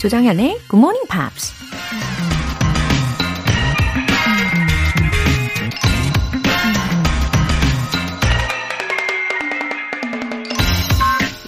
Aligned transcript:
조정현의 0.00 0.60
Good 0.68 0.78
Morning 0.78 1.06
Pops. 1.08 1.52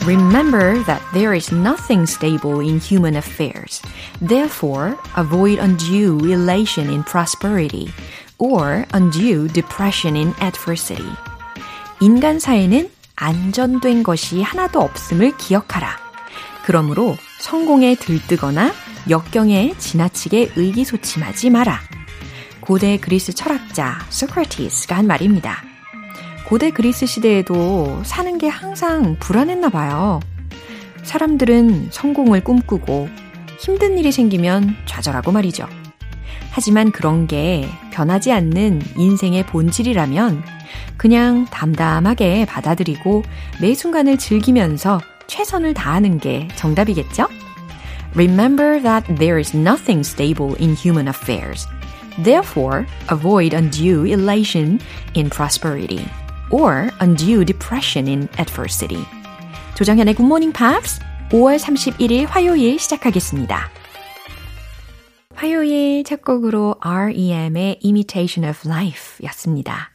Remember 0.07 0.83
that 0.85 1.03
there 1.13 1.35
is 1.35 1.53
nothing 1.53 2.07
stable 2.07 2.61
in 2.61 2.81
human 2.81 3.15
affairs. 3.15 3.83
Therefore, 4.23 4.97
avoid 5.17 5.59
undue 5.59 6.19
elation 6.25 6.89
in 6.89 7.05
prosperity 7.05 7.93
or 8.39 8.87
undue 8.95 9.49
depression 9.49 10.17
in 10.17 10.33
adversity. 10.41 11.05
인간 12.01 12.39
사회는 12.39 12.89
안전된 13.17 14.03
것이 14.03 14.43
하나도 14.43 14.81
없음을 14.81 15.37
기억하라. 15.37 15.99
그러므로 16.65 17.17
성공에 17.40 17.96
들뜨거나 17.96 18.72
역경에 19.10 19.74
지나치게 19.78 20.52
의기소침하지 20.56 21.50
마라. 21.50 21.80
고대 22.62 22.98
그리스 22.98 23.34
철학자 23.34 24.00
소크라티스가 24.10 24.96
한 24.96 25.08
말입니다. 25.08 25.62
고대 26.48 26.70
그리스 26.70 27.06
시대에도 27.06 28.02
사는 28.04 28.38
게 28.38 28.48
항상 28.48 29.18
불안했나 29.20 29.70
봐요. 29.70 30.22
사람들은 31.04 31.90
성공을 31.92 32.44
꿈꾸고 32.44 33.10
힘든 33.60 33.98
일이 33.98 34.12
생기면 34.12 34.76
좌절하고 34.86 35.32
말이죠. 35.32 35.68
하지만 36.52 36.92
그런 36.92 37.28
게 37.28 37.68
변하지 37.92 38.32
않는 38.32 38.82
인생의 38.96 39.46
본질이라면 39.48 40.44
그냥 40.98 41.46
담담하게 41.46 42.46
받아들이고 42.46 43.24
매 43.60 43.74
순간을 43.74 44.18
즐기면서 44.18 45.02
최선을 45.34 45.74
다하는 45.74 46.20
게 46.20 46.48
정답이겠죠? 46.56 47.28
Remember 48.14 48.80
that 48.84 49.04
there 49.16 49.40
is 49.40 49.58
nothing 49.58 50.02
stable 50.06 50.56
in 50.62 50.76
human 50.76 51.08
affairs. 51.08 51.66
Therefore, 52.24 52.86
avoid 53.10 53.56
undue 53.56 54.06
elation 54.06 54.80
in 55.16 55.32
prosperity 55.32 56.06
or 56.52 56.92
undue 57.02 57.44
depression 57.44 58.08
in 58.08 58.30
adversity. 58.38 59.04
조정현의 59.74 60.14
Good 60.14 60.28
Morning 60.28 60.54
Pops 60.54 61.00
5월 61.32 61.58
31일 61.58 62.28
화요일 62.28 62.78
시작하겠습니다. 62.78 63.72
화요일 65.34 66.04
첫 66.04 66.22
곡으로 66.22 66.76
REM의 66.80 67.80
Imitation 67.84 68.48
of 68.48 68.70
Life 68.70 69.26
였습니다. 69.26 69.90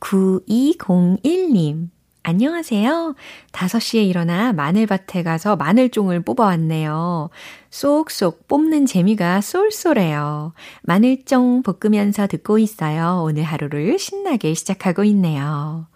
9201님. 0.00 1.88
안녕하세요. 2.22 3.14
5시에 3.52 4.06
일어나 4.06 4.52
마늘밭에 4.52 5.22
가서 5.22 5.56
마늘종을 5.56 6.20
뽑아왔네요. 6.22 7.30
쏙쏙 7.70 8.46
뽑는 8.46 8.84
재미가 8.84 9.40
쏠쏠해요. 9.40 10.52
마늘종 10.82 11.62
볶으면서 11.62 12.26
듣고 12.26 12.58
있어요. 12.58 13.22
오늘 13.24 13.44
하루를 13.44 13.98
신나게 13.98 14.52
시작하고 14.52 15.02
있네요. 15.04 15.86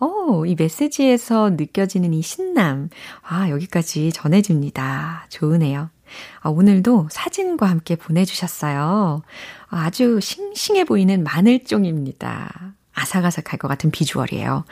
오, 0.00 0.46
이 0.46 0.54
메시지에서 0.58 1.50
느껴지는 1.50 2.14
이 2.14 2.22
신남. 2.22 2.88
아, 3.22 3.50
여기까지 3.50 4.10
전해집니다. 4.10 5.26
좋으네요. 5.28 5.90
아, 6.40 6.48
오늘도 6.48 7.08
사진과 7.10 7.66
함께 7.66 7.94
보내주셨어요. 7.96 9.22
아주 9.68 10.18
싱싱해 10.20 10.84
보이는 10.84 11.22
마늘종입니다. 11.24 12.74
아삭아삭할 12.94 13.58
것 13.58 13.68
같은 13.68 13.90
비주얼이에요. 13.90 14.64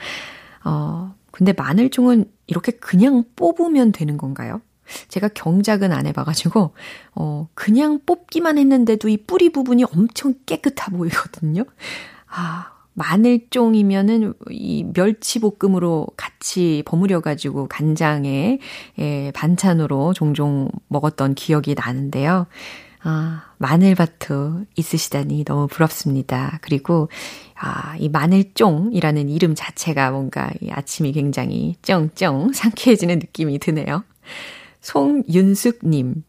어, 0.63 1.15
근데 1.31 1.53
마늘종은 1.53 2.25
이렇게 2.47 2.71
그냥 2.71 3.23
뽑으면 3.35 3.91
되는 3.91 4.17
건가요? 4.17 4.61
제가 5.07 5.29
경작은 5.29 5.91
안 5.91 6.05
해봐가지고, 6.07 6.73
어, 7.15 7.47
그냥 7.53 7.99
뽑기만 8.05 8.57
했는데도 8.57 9.09
이 9.09 9.17
뿌리 9.17 9.49
부분이 9.49 9.85
엄청 9.85 10.33
깨끗하 10.45 10.91
보이거든요. 10.91 11.63
아, 12.27 12.73
마늘종이면은 12.93 14.33
이 14.51 14.85
멸치볶음으로 14.93 16.07
같이 16.15 16.83
버무려가지고 16.85 17.67
간장에, 17.67 18.59
예, 18.99 19.31
반찬으로 19.33 20.13
종종 20.13 20.69
먹었던 20.89 21.33
기억이 21.35 21.75
나는데요. 21.75 22.45
아, 23.03 23.53
마늘밭도 23.57 24.65
있으시다니 24.75 25.43
너무 25.43 25.67
부럽습니다. 25.67 26.59
그리고, 26.61 27.09
아, 27.55 27.95
이 27.97 28.07
마늘쫑이라는 28.09 29.29
이름 29.29 29.55
자체가 29.55 30.11
뭔가 30.11 30.51
이 30.61 30.69
아침이 30.69 31.11
굉장히 31.11 31.75
쩡쩡 31.81 32.53
상쾌해지는 32.53 33.19
느낌이 33.19 33.59
드네요. 33.59 34.03
송윤숙님, 34.81 36.23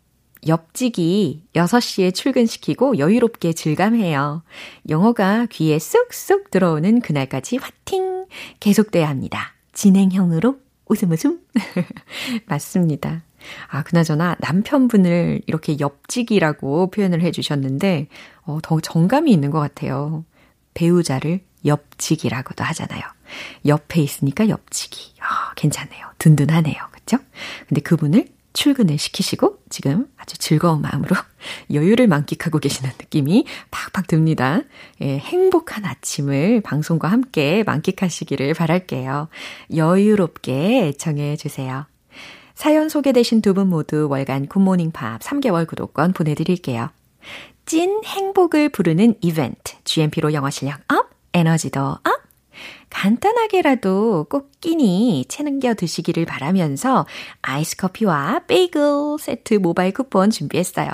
옆지기 0.47 1.45
6시에 1.55 2.15
출근시키고 2.15 2.99
여유롭게 2.99 3.53
즐감해요. 3.53 4.43
영어가 4.89 5.47
귀에 5.51 5.79
쏙쏙 5.79 6.51
들어오는 6.51 7.01
그날까지 7.01 7.57
화팅! 7.57 8.27
계속돼야 8.61 9.09
합니다. 9.09 9.55
진행형으로 9.73 10.57
웃음 10.87 11.13
웃음. 11.13 11.41
맞습니다. 12.47 13.23
아, 13.69 13.83
그나저나 13.83 14.37
남편분을 14.41 15.43
이렇게 15.47 15.79
옆지기라고 15.79 16.91
표현을 16.91 17.21
해주셨는데, 17.23 18.09
어, 18.43 18.59
더 18.63 18.81
정감이 18.81 19.33
있는 19.33 19.51
것 19.51 19.61
같아요. 19.61 20.25
배우자를 20.75 21.41
옆지기라고도 21.65 22.65
하잖아요. 22.65 23.03
옆에 23.67 24.03
있으니까 24.03 24.49
옆지기. 24.49 25.15
아, 25.21 25.53
괜찮네요. 25.57 26.07
든든하네요. 26.19 26.77
그쵸? 26.93 27.19
근데 27.69 27.81
그분을 27.81 28.29
출근을 28.55 28.99
시키시고 28.99 29.59
지금 29.69 30.07
아주 30.17 30.39
즐거운 30.39 30.81
마음으로 30.81 31.17
여유를 31.73 32.07
만끽하고 32.07 32.59
계시는 32.59 32.91
느낌이 32.99 33.47
팍팍 33.71 34.07
듭니다. 34.07 34.61
예, 35.01 35.19
행복한 35.19 35.85
아침을 35.85 36.61
방송과 36.63 37.09
함께 37.09 37.65
만끽하시기를 37.65 38.55
바랄게요. 38.55 39.29
여유롭게 39.75 40.87
애청해 40.87 41.37
주세요. 41.37 41.87
사연 42.55 42.89
소개되신 42.89 43.43
두 43.43 43.55
분 43.55 43.69
모두 43.69 44.09
월간 44.09 44.47
굿모닝 44.47 44.93
팝 44.93 45.21
3개월 45.21 45.67
구독권 45.67 46.13
보내드릴게요. 46.13 46.91
찐 47.67 48.03
행복을 48.05 48.69
부르는 48.69 49.15
이벤트, 49.21 49.75
GMP로 49.85 50.33
영어 50.33 50.51
실력 50.51 50.81
up, 50.93 51.11
에너지도 51.33 51.81
up! 51.81 52.24
간단하게라도 52.91 54.27
꼭 54.31 54.51
끼니 54.61 55.25
챙겨 55.29 55.75
드시기를 55.75 56.25
바라면서 56.25 57.07
아이스 57.43 57.77
커피와 57.77 58.43
베이글 58.47 59.19
세트 59.21 59.55
모바일 59.55 59.93
쿠폰 59.93 60.31
준비했어요. 60.31 60.89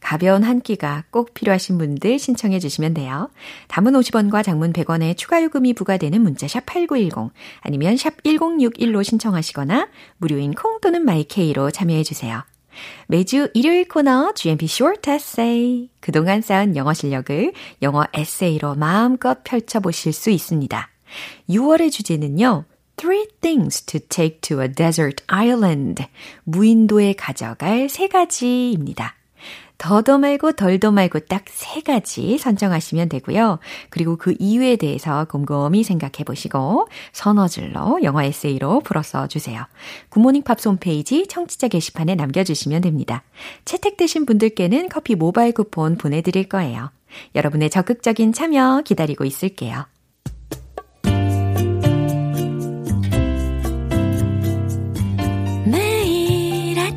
가벼운 0.00 0.44
한 0.44 0.60
끼가 0.60 1.04
꼭 1.10 1.34
필요하신 1.34 1.78
분들 1.78 2.18
신청해 2.18 2.58
주시면 2.58 2.94
돼요. 2.94 3.30
담은 3.68 3.92
50원과 3.92 4.44
장문 4.44 4.72
100원의 4.72 5.16
추가 5.16 5.42
요금이 5.42 5.74
부과되는 5.74 6.20
문자 6.20 6.46
샵 6.46 6.66
8910 6.66 7.32
아니면 7.60 7.96
샵 7.96 8.22
1061로 8.22 9.02
신청하시거나 9.02 9.88
무료인 10.18 10.54
콩 10.54 10.80
또는 10.80 11.04
마이케이로 11.04 11.70
참여해 11.70 12.04
주세요. 12.04 12.42
매주 13.06 13.48
일요일 13.54 13.88
코너 13.88 14.32
GMP 14.34 14.66
Short 14.66 15.10
Essay. 15.10 15.88
그동안 16.00 16.42
쌓은 16.42 16.76
영어 16.76 16.92
실력을 16.94 17.52
영어 17.82 18.04
에세이로 18.12 18.74
마음껏 18.76 19.42
펼쳐보실 19.44 20.12
수 20.12 20.30
있습니다. 20.30 20.88
6월의 21.48 21.90
주제는요. 21.90 22.64
Three 22.96 23.26
things 23.40 23.82
to 23.84 24.00
take 24.08 24.40
to 24.40 24.60
a 24.60 24.68
desert 24.68 25.22
island. 25.28 26.04
무인도에 26.44 27.12
가져갈 27.12 27.88
세 27.88 28.08
가지입니다. 28.08 29.14
더도 29.78 30.18
말고 30.18 30.52
덜도 30.52 30.90
말고 30.90 31.20
딱 31.20 31.44
세 31.48 31.80
가지 31.80 32.38
선정하시면 32.38 33.08
되고요. 33.08 33.58
그리고 33.90 34.16
그 34.16 34.34
이유에 34.38 34.76
대해서 34.76 35.24
곰곰이 35.26 35.84
생각해 35.84 36.24
보시고 36.24 36.88
서너 37.12 37.61
줄로 37.61 38.02
영어 38.02 38.22
에세이로 38.22 38.80
풀어써 38.80 39.28
주세요. 39.28 39.66
굿모닝 40.08 40.42
팝스 40.42 40.68
홈페이지 40.68 41.26
청취자 41.26 41.68
게시판에 41.68 42.14
남겨주시면 42.14 42.80
됩니다. 42.82 43.22
채택되신 43.64 44.26
분들께는 44.26 44.88
커피 44.88 45.14
모바일 45.14 45.52
쿠폰 45.52 45.96
보내드릴 45.96 46.48
거예요. 46.48 46.90
여러분의 47.34 47.70
적극적인 47.70 48.32
참여 48.32 48.82
기다리고 48.84 49.24
있을게요. 49.24 49.86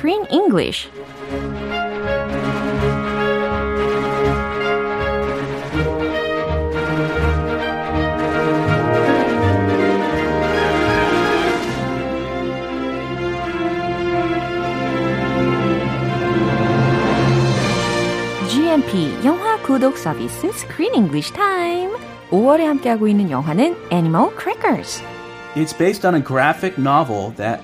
Korean 0.00 0.26
English. 0.30 0.88
GMP 18.48 19.12
영화 19.22 19.58
구독 19.58 19.98
서비스 19.98 20.46
Screen 20.46 20.94
English 20.94 21.30
Time. 21.34 21.92
5월에 22.30 22.64
함께하고 22.64 23.06
있는 23.06 23.30
영화는 23.30 23.76
Animal 23.92 24.30
Crackers. 24.38 25.02
It's 25.54 25.76
based 25.76 26.06
on 26.06 26.14
a 26.14 26.24
graphic 26.24 26.78
novel 26.78 27.34
that 27.36 27.60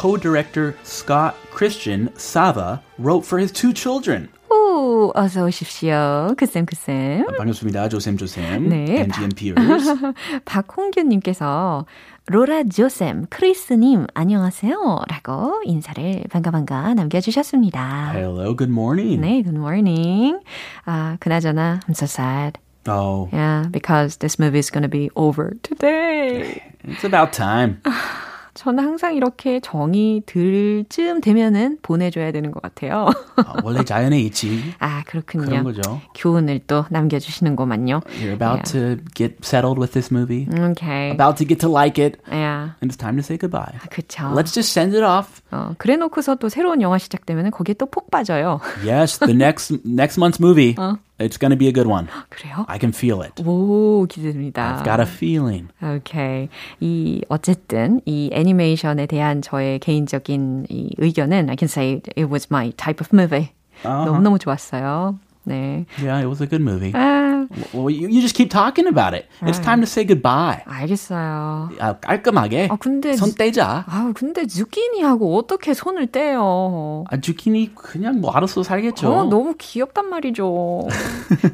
co-director 0.00 0.74
Scott 0.84 1.34
Christian 1.54 2.10
Sava 2.16 2.82
wrote 2.98 3.24
for 3.24 3.38
his 3.38 3.52
two 3.52 3.72
children. 3.72 4.28
오, 4.50 5.10
어서 5.14 5.44
오십시오. 5.44 6.34
그쌤, 6.36 6.66
그쌤. 6.66 7.26
반갑습니다. 7.36 7.88
조쌤, 7.88 8.16
조쌤. 8.16 8.68
네. 8.68 8.96
And 8.98 9.12
GMPers. 9.12 10.14
박홍규님께서 10.44 11.86
로라 12.28 12.64
조쌤, 12.64 13.26
크리스님, 13.30 14.06
안녕하세요. 14.14 15.02
라고 15.08 15.60
인사를 15.64 16.24
반가 16.30 16.50
반가 16.50 16.94
남겨주셨습니다. 16.94 18.12
Hello, 18.14 18.54
good 18.56 18.70
morning. 18.70 19.20
네, 19.20 19.42
good 19.42 19.56
morning. 19.56 20.38
아, 20.84 21.16
그나저나, 21.20 21.80
I'm 21.88 21.94
so 21.94 22.06
sad. 22.06 22.58
Oh, 22.88 23.28
Yeah, 23.32 23.66
because 23.70 24.18
this 24.18 24.38
movie 24.38 24.58
is 24.60 24.70
going 24.70 24.82
to 24.82 24.88
be 24.88 25.10
over 25.16 25.54
today. 25.62 26.62
it's 26.84 27.04
about 27.04 27.32
time. 27.32 27.80
저는 28.53 28.83
항상 28.83 29.15
이렇게 29.15 29.59
정이 29.59 30.23
들 30.25 30.83
쯤 30.89 31.21
되면은 31.21 31.77
보내줘야 31.81 32.31
되는 32.31 32.51
것 32.51 32.61
같아요. 32.61 33.05
어, 33.37 33.53
원래 33.63 33.83
자연에 33.83 34.19
있지. 34.21 34.61
아, 34.79 35.03
그렇군요. 35.05 35.45
그런 35.45 35.63
거죠. 35.63 36.01
교훈을 36.15 36.59
또 36.67 36.85
남겨주시는구만요. 36.89 38.01
You're 38.19 38.33
about 38.33 38.63
to 38.71 38.97
get 39.15 39.37
settled 39.43 39.79
with 39.79 39.93
this 39.93 40.11
movie. 40.11 40.47
Okay. 40.71 41.11
About 41.11 41.37
to 41.37 41.45
get 41.47 41.59
to 41.61 41.69
like 41.71 41.97
it. 42.01 42.19
Yeah. 42.29 42.71
And 42.81 42.91
it's 42.91 42.97
time 42.97 43.15
to 43.17 43.23
say 43.23 43.37
goodbye. 43.37 43.73
그쵸. 43.89 44.33
Let's 44.35 44.53
just 44.53 44.71
send 44.73 44.93
it 44.95 45.03
off. 45.03 45.41
어, 45.51 45.73
그래 45.77 45.95
놓고서 45.95 46.35
또 46.35 46.49
새로운 46.49 46.81
영화 46.81 46.97
시작되면 46.97 47.51
거기에 47.51 47.75
또 47.75 47.85
폭 47.85 48.09
빠져요. 48.11 48.59
Yes, 48.85 49.19
the 49.19 49.33
next 49.33 49.73
next 49.85 50.17
month's 50.19 50.39
movie. 50.39 50.75
It's 51.21 51.37
going 51.37 51.51
to 51.51 51.57
be 51.57 51.67
a 51.67 51.71
good 51.73 51.87
one. 51.87 52.07
그래요? 52.29 52.65
I 52.67 52.77
can 52.79 52.91
feel 52.91 53.21
it. 53.21 53.41
오, 53.45 54.05
기대됩니다. 54.09 54.77
I've 54.77 54.83
got 54.83 54.99
a 54.99 55.05
feeling. 55.07 55.69
오케이. 55.81 56.49
이, 56.79 57.21
어쨌든, 57.29 58.01
이 58.05 58.29
애니메이션에 58.33 59.05
대한 59.05 59.41
저의 59.41 59.79
개인적인 59.79 60.67
이 60.69 60.95
의견은 60.97 61.49
I 61.49 61.55
can 61.57 61.67
say 61.69 62.01
it 62.17 62.25
was 62.25 62.47
my 62.51 62.71
type 62.73 62.99
of 63.01 63.09
movie. 63.15 63.49
너무너무 63.83 64.37
좋았어요. 64.39 65.17
네. 65.43 65.85
Yeah, 65.99 66.19
it 66.21 66.27
was 66.27 66.41
a 66.41 66.47
good 66.47 66.61
movie. 66.61 66.91
아, 66.93 67.47
Well, 67.73 67.89
you, 67.89 68.07
you 68.07 68.21
just 68.21 68.35
keep 68.35 68.49
talking 68.49 68.87
about 68.87 69.13
it. 69.13 69.25
It's 69.41 69.59
time 69.59 69.81
to 69.81 69.87
say 69.87 70.05
goodbye. 70.05 70.63
알겠어요. 70.65 71.69
아, 71.79 71.93
깔끔하게 71.99 72.69
아, 72.71 72.75
근데 72.77 73.15
손 73.15 73.33
떼자. 73.33 73.85
아우, 73.87 74.13
근데 74.13 74.45
zucchini하고 74.47 75.37
어떻게 75.37 75.73
손을 75.73 76.07
떼요? 76.07 77.03
아, 77.09 77.17
주키니 77.19 77.73
그냥 77.75 78.21
뭐 78.21 78.31
알아서 78.31 78.63
살겠죠. 78.63 79.11
어, 79.11 79.23
너무 79.25 79.55
귀엽단 79.57 80.09
말이죠. 80.09 80.87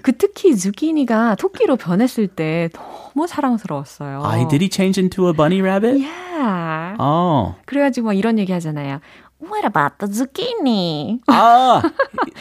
그 0.01 0.17
특히 0.17 0.55
zucchini가 0.55 1.35
토끼로 1.35 1.77
변했을 1.77 2.27
때 2.27 2.69
너무 2.73 3.25
사랑스러웠어요. 3.27 4.21
아, 4.23 4.47
did 4.47 4.61
he 4.63 4.69
change 4.71 4.99
into 5.01 5.27
a 5.27 5.33
bunny 5.33 5.61
rabbit? 5.61 5.97
Yeah. 5.99 6.95
Oh. 6.99 7.55
그래가지고 7.65 8.07
막 8.07 8.13
이런 8.13 8.37
얘기 8.37 8.51
하잖아요. 8.51 8.99
What 9.42 9.64
about 9.64 9.98
the 9.98 10.06
zucchini? 10.06 11.18
Ah, 11.26 11.82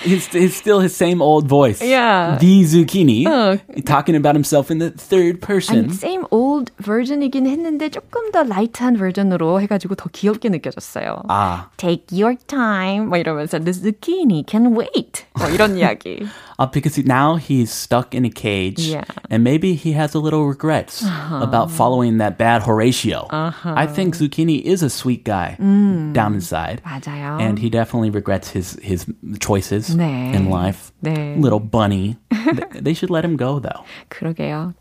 it's, 0.06 0.36
it's 0.36 0.56
still 0.56 0.81
his 0.81 0.95
same 0.95 1.19
old 1.19 1.48
voice. 1.48 1.81
Yeah. 1.81 2.38
The 2.39 2.62
zucchini. 2.62 3.25
어. 3.25 3.57
Talking 3.86 4.15
about 4.15 4.36
himself 4.36 4.69
in 4.69 4.77
the 4.77 4.92
third 4.92 5.42
person. 5.42 5.86
아니, 5.89 5.94
same 5.95 6.25
old 6.30 6.71
version이긴 6.77 7.48
했는데 7.48 7.89
조금 7.89 8.31
더 8.31 8.44
라이트한 8.44 8.98
버전으로 8.98 9.62
해가지고 9.62 9.95
더 9.95 10.09
귀엽게 10.13 10.50
느껴졌어요. 10.50 11.24
아, 11.27 11.69
Take 11.77 12.06
your 12.13 12.36
time. 12.45 13.07
뭐 13.09 13.18
이러면서 13.18 13.57
the 13.57 13.74
zucchini 13.74 14.44
can 14.48 14.75
wait. 14.77 15.25
뭐 15.39 15.48
이런 15.50 15.75
이야기. 15.77 16.27
uh, 16.59 16.68
because 16.68 17.00
now 17.00 17.36
he's 17.38 17.71
stuck 17.71 18.13
in 18.13 18.24
a 18.25 18.30
cage, 18.30 18.80
Yeah. 18.86 19.03
and 19.31 19.44
maybe 19.44 19.74
he 19.74 19.94
has 19.94 20.13
a 20.13 20.19
little 20.19 20.45
regrets 20.45 21.01
about 21.31 21.71
following 21.71 22.19
that 22.19 22.38
bad 22.38 22.62
Horatio. 22.62 23.25
I 23.31 23.88
think 23.88 24.15
Zucchini 24.15 24.62
is 24.62 24.83
a 24.83 24.89
sweet 24.92 25.24
guy 25.24 25.56
down 25.57 26.36
inside, 26.36 26.81
맞아요. 26.87 27.38
and 27.41 27.59
he 27.59 27.69
definitely 27.69 28.11
regrets 28.11 28.50
his 28.55 28.79
his 28.81 29.06
choices 29.41 29.97
네. 29.97 30.33
in 30.35 30.49
life. 30.49 30.93
네. 31.03 31.35
Little 31.37 31.59
bunny, 31.59 32.17
Th- 32.31 32.71
they 32.81 32.94
should 32.94 33.11
let 33.11 33.25
him 33.25 33.37
go 33.37 33.59
though. 33.59 33.83
그러게요. 34.09 34.73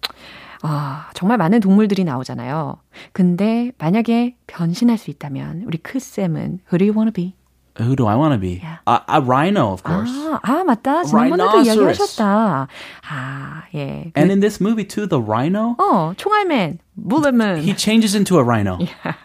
아, 0.61 1.09
정말 1.13 1.37
많은 1.37 1.59
동물들이 1.59 2.03
나오잖아요. 2.03 2.77
근데 3.11 3.71
만약에 3.77 4.35
변신할 4.47 4.97
수 4.97 5.09
있다면 5.11 5.63
우리 5.67 5.77
크쌤은 5.77 6.59
who 6.71 6.77
do 6.77 6.85
you 6.85 6.93
want 6.95 7.09
to 7.09 7.13
be? 7.13 7.33
Who 7.78 7.96
do 7.96 8.06
I 8.06 8.14
want 8.16 8.34
to 8.34 8.38
be? 8.38 8.60
Yeah. 8.60 8.78
A, 8.86 9.00
a 9.08 9.20
rhino, 9.22 9.72
of 9.72 9.82
course. 9.82 10.10
아, 10.10 10.40
아 10.42 10.64
맞다. 10.64 11.04
지난번에도 11.04 11.62
Rhinoceros. 11.62 11.66
이야기하셨다. 11.66 12.68
아, 13.08 13.62
예. 13.74 14.12
And 14.14 14.30
in 14.30 14.40
this 14.40 14.60
movie 14.60 14.84
too, 14.84 15.06
the 15.06 15.20
rhino, 15.20 15.76
어, 15.78 16.12
총알맨, 16.16 16.80
물레맨. 17.00 17.62
he 17.62 17.72
changes 17.72 18.14
into 18.14 18.38
a 18.38 18.44
rhino 18.44 18.78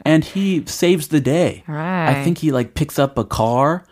and 0.06 0.24
he 0.24 0.64
saves 0.68 1.10
the 1.10 1.20
day. 1.20 1.64
Right. 1.68 2.10
I 2.10 2.24
think 2.24 2.38
he 2.38 2.52
like 2.52 2.76
picks 2.76 2.98
up 2.98 3.18
a 3.18 3.26
car 3.26 3.84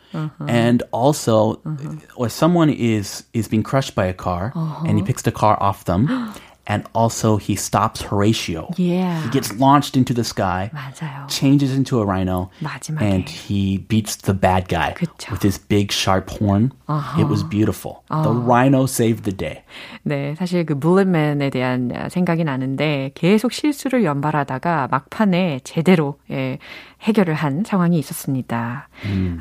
and 0.48 0.84
also 0.92 1.60
or 2.16 2.30
someone 2.30 2.70
is 2.70 3.26
is 3.34 3.48
being 3.48 3.64
crushed 3.64 3.96
by 3.96 4.06
a 4.06 4.14
car 4.14 4.54
and 4.86 4.96
he 5.00 5.04
picks 5.04 5.24
the 5.24 5.32
car 5.32 5.58
off 5.60 5.86
them 5.86 6.08
and 6.68 6.86
also 6.94 7.36
he 7.36 7.56
stops 7.56 8.02
Horatio. 8.02 8.74
Yeah. 8.78 9.22
He 9.24 9.30
gets 9.32 9.52
launched 9.60 9.98
into 9.98 10.14
the 10.14 10.24
sky. 10.24 10.72
맞아요. 10.74 11.28
Changes 11.30 11.76
into 11.76 12.00
a 12.00 12.06
rhino 12.06 12.52
마지막에. 12.62 13.02
and 13.02 13.30
he 13.30 13.80
beats 13.90 14.16
the 14.16 14.34
bad 14.34 14.70
guy 14.70 14.94
그쵸. 14.94 15.32
with 15.32 15.44
his 15.44 15.58
big 15.58 15.92
sharp 15.92 16.30
horn. 16.30 16.72
It 17.18 17.28
was 17.28 17.44
beautiful. 17.44 18.04
The 18.10 18.32
rhino 18.32 18.86
saved 18.86 19.24
the 19.24 19.36
day. 19.36 19.64
네, 20.04 20.36
사실 20.36 20.64
그 20.66 20.74
물레맨에 20.74 21.50
대한 21.50 21.92
생각이 22.10 22.44
나는데 22.44 23.12
계속 23.16 23.52
실수를 23.52 24.04
연발하다가 24.04 24.90
막판에 24.92 25.62
제대로 25.64 26.20
예, 26.30 26.60
해결을 27.02 27.34
한 27.34 27.64
상황이 27.66 27.98
있었습니다. 27.98 28.88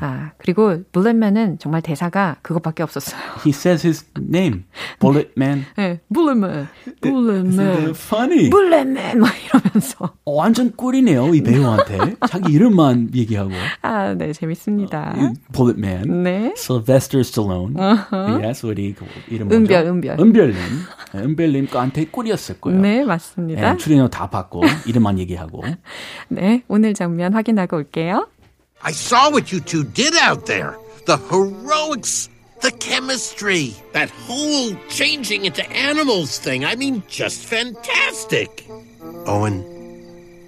아, 0.01 0.31
그리고 0.39 0.79
물레맨은 0.91 1.59
정말 1.59 1.81
대사가 1.83 2.37
그것밖에 2.41 2.81
없었어요. 2.81 3.21
He 3.45 3.51
says 3.51 3.85
his 3.85 4.05
name, 4.17 4.63
Bullet 4.99 5.31
Man. 5.37 5.65
네, 5.77 5.99
물레맨, 7.22 7.90
funny. 7.90 8.48
물레맨 8.48 9.18
막 9.20 9.32
이러면서 9.44 10.12
어, 10.24 10.32
완전 10.32 10.72
꿀이네요, 10.74 11.34
이 11.34 11.42
배우한테. 11.42 12.16
자기 12.28 12.52
이름만 12.52 13.10
얘기하고. 13.14 13.50
아, 13.82 14.14
네, 14.14 14.32
재밌습니다. 14.32 15.14
Bullet 15.52 15.78
Man. 15.78 16.22
네. 16.22 16.52
Sylvester 16.56 17.20
Stallone. 17.20 17.74
Yes, 18.42 18.64
우리 18.66 18.94
그 18.94 19.04
이름 19.28 19.48
뭐죠? 19.48 19.60
은별, 19.62 19.86
은별. 19.86 20.20
은별님. 20.20 20.56
네, 21.12 21.18
은별님 21.20 21.66
거한테 21.68 22.04
꿀이었을 22.06 22.60
거예요. 22.60 22.80
네, 22.80 23.04
맞습니다. 23.04 23.72
네, 23.72 23.76
출연료 23.76 24.08
다 24.08 24.28
받고 24.28 24.62
이름만 24.86 25.18
얘기하고. 25.18 25.64
네, 26.28 26.62
오늘 26.68 26.94
장면 26.94 27.34
확인하고 27.34 27.76
올게요. 27.76 28.28
I 28.82 28.92
saw 28.92 29.30
what 29.30 29.52
you 29.52 29.64
two 29.64 29.84
did 29.92 30.14
out 30.16 30.44
there. 30.46 30.72
The 31.06 31.18
heroics, 31.18 32.28
the 32.60 32.70
chemistry, 32.72 33.74
that 33.92 34.10
whole 34.10 34.74
changing 34.88 35.44
into 35.44 35.68
animals 35.70 36.38
thing. 36.38 36.64
I 36.64 36.74
mean, 36.74 37.02
just 37.08 37.44
fantastic. 37.44 38.66
Owen, 39.26 39.64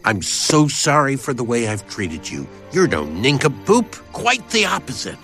I'm 0.05 0.23
so 0.23 0.69
sorry 0.69 1.17
for 1.17 1.35
the 1.35 1.45
way 1.45 1.69
I've 1.69 1.89
treated 1.89 2.29
you. 2.29 2.47
You're 2.73 2.89
no 2.89 3.05
nincompoop, 3.05 3.93
quite 4.13 4.49
the 4.51 4.67
opposite. 4.67 5.19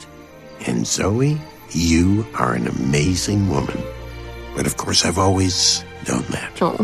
And 0.66 0.87
Zoe, 0.87 1.38
you 1.71 2.26
are 2.35 2.55
an 2.55 2.66
amazing 2.66 3.49
woman. 3.49 3.83
But 4.55 4.66
of 4.66 4.76
course, 4.76 5.05
I've 5.05 5.19
always 5.19 5.85
known 6.09 6.25
that. 6.31 6.52
Oh, 6.61 6.76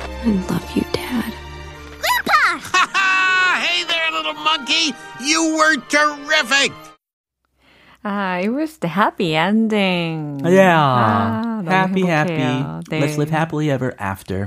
I 0.00 0.26
love 0.48 0.76
you, 0.76 0.82
Dad. 0.92 1.32
Grandpa! 2.00 2.58
Ha 2.58 2.90
ha! 2.94 3.66
Hey 3.66 3.84
there, 3.84 4.12
little 4.12 4.34
monkey! 4.34 4.94
You 5.22 5.56
were 5.56 5.76
terrific! 5.88 6.72
아, 8.06 8.38
it 8.38 8.50
was 8.50 8.78
the 8.78 8.88
happy 8.88 9.34
ending. 9.34 10.38
Yeah. 10.44 10.78
아, 10.78 11.62
happy, 11.66 12.02
행복해요. 12.02 12.06
happy. 12.06 12.86
네. 12.88 13.00
Let's 13.00 13.18
live 13.18 13.30
happily 13.30 13.68
ever 13.68 13.96
after. 13.98 14.46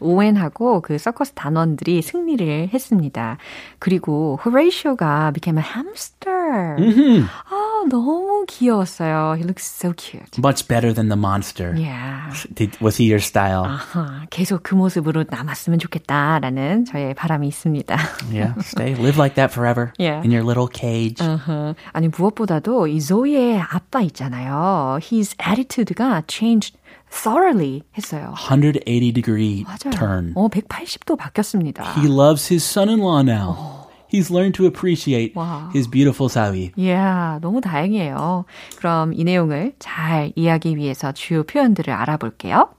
오웬하고 0.00 0.82
그 0.82 0.98
서커스 0.98 1.32
단원들이 1.32 2.02
승리를 2.02 2.68
했습니다. 2.74 3.38
그리고 3.78 4.38
호레이쇼가 4.44 5.32
became 5.32 5.56
a 5.56 5.64
hamster. 5.64 6.37
아, 6.47 7.83
너무 7.89 8.45
귀여웠어요. 8.47 9.35
He 9.37 9.43
looks 9.43 9.63
so 9.65 9.93
cute. 9.95 10.37
Much 10.39 10.67
better 10.67 10.93
than 10.93 11.09
the 11.09 11.17
monster. 11.17 11.73
Yeah. 11.75 12.33
Did, 12.53 12.77
was 12.81 12.97
he 12.97 13.05
your 13.07 13.19
style? 13.21 13.63
아하, 13.65 14.25
계속 14.29 14.63
그 14.63 14.75
모습으로 14.75 15.25
남았으면 15.29 15.79
좋겠다라는 15.79 16.85
저의 16.85 17.13
바람이 17.13 17.47
있습니다. 17.47 17.97
Yeah, 18.31 18.53
stay, 18.61 18.93
live 18.95 19.17
like 19.17 19.35
that 19.35 19.51
forever. 19.53 19.91
Yeah. 19.99 20.21
In 20.23 20.31
your 20.31 20.43
little 20.43 20.67
cage. 20.67 21.21
어허. 21.23 21.75
아니 21.91 22.07
무엇보다도 22.07 22.87
이 22.87 23.01
조이의 23.01 23.59
아빠 23.61 24.01
있잖아요. 24.01 24.99
His 25.01 25.35
attitude가 25.45 26.23
changed 26.27 26.77
thoroughly 27.11 27.83
했어요. 27.97 28.33
180 28.35 29.11
degree 29.13 29.63
맞아요. 29.65 29.91
turn. 29.91 30.33
어, 30.35 30.47
180도 30.49 31.17
바뀌었습니다. 31.17 31.93
He 31.99 32.07
loves 32.07 32.47
his 32.51 32.63
son-in-law 32.63 33.21
now. 33.21 33.76
He's 34.10 34.30
learned 34.30 34.54
to 34.54 34.66
appreciate 34.66 35.32
와. 35.34 35.70
his 35.74 35.88
beautiful 35.88 36.28
사위. 36.28 36.72
이야, 36.76 37.38
너무 37.40 37.60
다행이에요. 37.60 38.44
그럼 38.76 39.12
이 39.14 39.24
내용을 39.24 39.74
잘 39.78 40.32
이해하기 40.34 40.76
위해서 40.76 41.12
주요 41.12 41.42
표현들을 41.44 41.92
알아볼게요. 41.92 42.70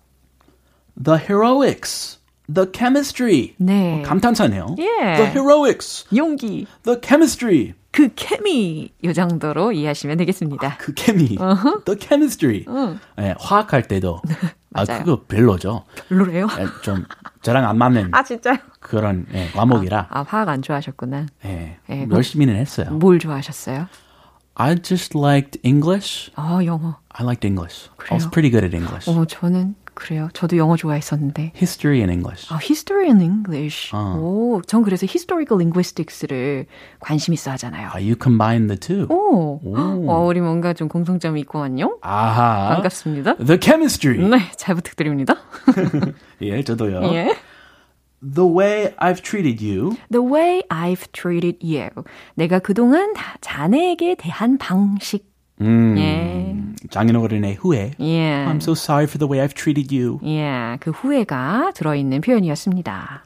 The 1.01 1.17
heroics, 1.19 2.19
the 2.53 2.67
chemistry. 2.74 3.53
네. 3.57 4.01
감탄사네요. 4.05 4.75
예. 4.79 5.15
The 5.15 5.29
heroics, 5.29 6.05
용기, 6.15 6.67
the 6.83 7.00
chemistry. 7.01 7.74
그 7.91 8.09
케미 8.15 8.91
이 9.01 9.13
정도로 9.13 9.71
이해하시면 9.71 10.17
되겠습니다. 10.17 10.77
그 10.77 10.93
케미, 10.93 11.38
the 11.86 11.98
chemistry. 12.00 12.65
예, 13.19 13.33
화학할 13.39 13.88
때도 13.88 14.21
아. 14.74 14.86
그거 14.86 15.24
별로죠. 15.27 15.86
별로래요? 16.07 16.48
예, 16.59 16.65
좀 16.83 17.05
저랑 17.41 17.67
안 17.67 17.77
맞는 17.77 18.10
아 18.13 18.24
진짜요? 18.24 18.58
그런 18.79 19.25
예, 19.34 19.50
과목이라 19.51 20.08
아 20.10 20.24
화학 20.24 20.50
안 20.50 20.62
좋아하셨구나. 20.62 21.27
예, 21.46 21.77
예, 21.89 22.08
열심히는 22.10 22.55
했어요. 22.55 22.89
뭘 22.91 23.19
좋아하셨어요? 23.19 23.88
I 24.55 24.75
just 24.81 25.17
liked 25.17 25.60
English. 25.63 26.31
어 26.38 26.60
영어. 26.65 26.98
I 27.10 27.24
liked 27.25 27.48
English. 27.48 27.89
I 28.10 28.15
was 28.15 28.27
그래요? 28.27 28.31
pretty 28.31 28.51
good 28.51 28.65
at 28.65 28.75
English. 28.75 29.10
어 29.10 29.25
저는 29.25 29.75
그래요. 30.00 30.29
저도 30.34 30.56
영어 30.58 30.75
좋아했었는데. 30.77 31.51
History 31.56 32.00
and 32.00 32.12
English. 32.12 32.48
아, 32.53 32.58
history 32.62 33.06
and 33.08 33.22
English. 33.24 33.91
어. 33.94 34.15
오, 34.18 34.62
전 34.65 34.82
그래서 34.82 35.06
historical 35.06 35.60
linguistics를 35.62 36.65
관심 37.00 37.34
있어 37.34 37.51
하잖아요. 37.51 37.89
Ah, 37.94 38.00
you 38.01 38.15
combine 38.22 38.68
the 38.68 38.79
two. 38.79 39.06
오, 39.10 39.60
오. 39.63 40.06
어, 40.10 40.25
우리 40.25 40.39
뭔가 40.39 40.74
좀 40.74 40.88
공통점이 40.88 41.41
있구만요. 41.41 42.00
아하. 42.01 42.75
반갑습니다. 42.75 43.36
The 43.38 43.60
chemistry. 43.62 44.18
네, 44.18 44.39
잘 44.56 44.75
부탁드립니다. 44.75 45.36
예, 46.41 46.63
저도요. 46.63 47.03
예. 47.13 47.36
The 48.22 48.48
way 48.50 48.94
I've 48.98 49.22
treated 49.22 49.63
you. 49.63 49.96
The 50.12 50.25
way 50.25 50.63
I've 50.70 51.12
treated 51.12 51.60
you. 51.63 51.89
내가 52.36 52.60
그동안 52.60 53.13
다- 53.13 53.38
자네에게 53.41 54.15
대한 54.15 54.58
방식. 54.58 55.27
음, 55.62 55.96
예. 55.98 56.49
장인어른의 56.89 57.55
후회. 57.55 57.91
예. 58.00 58.45
I'm 58.48 58.57
so 58.57 58.71
sorry 58.74 59.05
for 59.05 59.17
the 59.17 59.29
way 59.29 59.45
I've 59.45 59.53
treated 59.55 59.93
you. 59.95 60.19
예, 60.24 60.77
그 60.79 60.91
후회가 60.91 61.71
들어있는 61.75 62.21
표현이었습니다. 62.21 63.24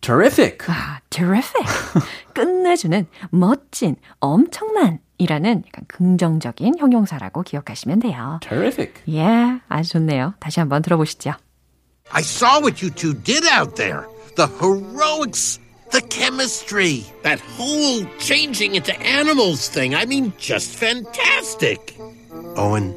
Terrific. 0.00 0.58
아, 0.68 1.00
terrific. 1.10 1.66
끝내주는 2.34 3.06
멋진, 3.30 3.96
엄청난 4.20 5.00
이라는 5.18 5.64
약간 5.66 5.84
긍정적인 5.88 6.78
형용사라고 6.78 7.42
기억하시면 7.42 8.00
돼요. 8.00 8.38
Terrific. 8.42 9.02
예, 9.08 9.60
아주 9.68 9.92
좋네요. 9.92 10.34
다시 10.38 10.60
한번 10.60 10.82
들어보시죠. 10.82 11.32
I 12.12 12.20
saw 12.20 12.60
what 12.60 12.84
you 12.84 12.94
two 12.94 13.14
did 13.24 13.44
out 13.50 13.74
there. 13.74 14.06
The 14.36 14.46
heroics, 14.60 15.58
the 15.90 16.02
chemistry, 16.08 17.04
that 17.22 17.40
whole 17.58 18.06
changing 18.18 18.76
into 18.76 18.94
animals 19.00 19.68
thing. 19.68 19.94
I 19.94 20.04
mean, 20.04 20.32
just 20.38 20.76
fantastic. 20.76 21.95
Owen, 22.56 22.94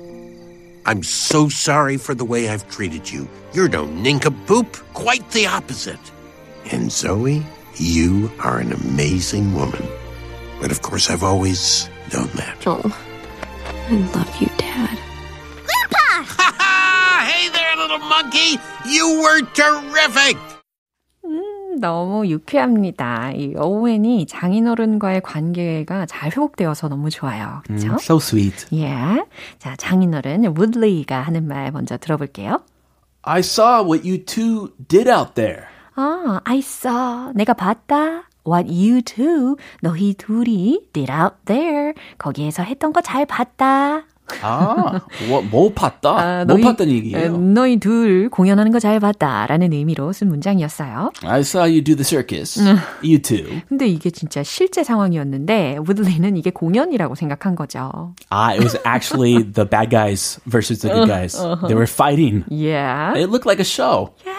I'm 0.86 1.04
so 1.04 1.50
sorry 1.50 1.98
for 1.98 2.16
the 2.16 2.26
way 2.26 2.50
I've 2.50 2.70
treated 2.70 3.12
you. 3.12 3.28
You're 3.54 3.70
no 3.70 3.86
nincompoop, 3.86 4.78
quite 4.94 5.30
the 5.32 5.48
opposite. 5.48 6.00
And 6.72 6.92
Zoe, 6.92 7.46
you 7.76 8.32
are 8.40 8.60
an 8.60 8.72
amazing 8.72 9.54
woman. 9.54 9.86
But 10.62 10.72
of 10.72 10.82
course, 10.82 11.10
I've 11.10 11.24
always 11.24 11.90
known 12.14 12.30
that. 12.36 12.58
Oh, 12.66 12.82
I 13.66 13.96
love 14.16 14.42
you, 14.42 14.48
Dad. 14.58 14.98
Grandpa! 15.66 16.24
Ha 16.24 16.56
ha! 16.58 17.32
Hey 17.32 17.50
there, 17.50 17.76
little 17.76 18.00
monkey! 18.00 18.60
You 18.86 19.22
were 19.22 19.42
terrific! 19.54 20.59
너무 21.80 22.28
유쾌합니다. 22.28 23.32
이 23.32 23.54
오웬이 23.56 24.26
장인어른과의 24.28 25.22
관계가 25.22 26.06
잘 26.06 26.32
회복되어서 26.32 26.90
너무 26.90 27.10
좋아요. 27.10 27.62
그렇죠? 27.66 27.94
So 28.00 28.18
sweet. 28.18 28.68
예. 28.76 29.24
자, 29.58 29.76
장인어른 29.78 30.46
우드리가 30.46 31.22
하는 31.22 31.48
말 31.48 31.72
먼저 31.72 31.98
들어볼게요. 31.98 32.62
I 33.24 33.40
saw 33.40 33.84
what 33.84 34.08
you 34.08 34.24
two 34.24 34.70
did 34.88 35.10
out 35.10 35.34
there. 35.36 35.64
아, 35.96 36.40
I 36.46 36.60
saw. 36.60 37.32
내가 37.36 37.54
봤다. 37.54 38.24
What 38.48 38.70
you 38.72 39.02
two, 39.02 39.58
너희 39.82 40.14
둘이 40.14 40.88
did 40.94 41.12
out 41.12 41.36
there. 41.46 41.94
거기에서 42.18 42.64
했던 42.64 42.94
거 42.94 43.02
잘 43.02 43.26
봤다. 43.26 44.06
아, 44.42 45.00
뭐, 45.28 45.42
뭐 45.42 45.72
봤다? 45.74 46.10
아, 46.10 46.46
뭐 46.46 46.56
너희- 46.56 46.64
봤다는 46.64 46.94
에, 46.94 46.96
얘기예요? 46.98 47.38
너희 47.38 47.78
둘 47.78 48.30
공연하는 48.30 48.72
거 48.72 48.80
잘 48.80 49.00
봤다. 49.00 49.46
라는 49.48 49.74
의미로 49.74 50.14
쓴 50.14 50.30
문장이었어요. 50.30 51.12
I 51.24 51.42
saw 51.42 51.64
you 51.64 51.82
do 51.84 51.96
the 51.96 52.04
circus. 52.06 52.60
you 53.04 53.20
two. 53.22 53.46
근데 53.68 53.88
이게 53.88 54.10
진짜 54.10 54.42
실제 54.44 54.84
상황이었는데, 54.84 55.78
우들리는 55.88 56.38
이게 56.38 56.50
공연이라고 56.50 57.16
생각한 57.16 57.56
거죠. 57.56 58.14
Ah, 58.32 58.54
it 58.54 58.64
was 58.64 58.78
actually 58.86 59.44
the 59.44 59.68
bad 59.68 59.90
guys 59.90 60.40
versus 60.50 60.82
the 60.82 60.94
good 60.94 61.08
guys. 61.08 61.34
They 61.68 61.76
were 61.76 61.88
fighting. 61.88 62.46
Yeah. 62.50 63.14
It 63.18 63.30
looked 63.30 63.46
like 63.46 63.60
a 63.60 63.66
show. 63.68 64.14
yeah. 64.26 64.36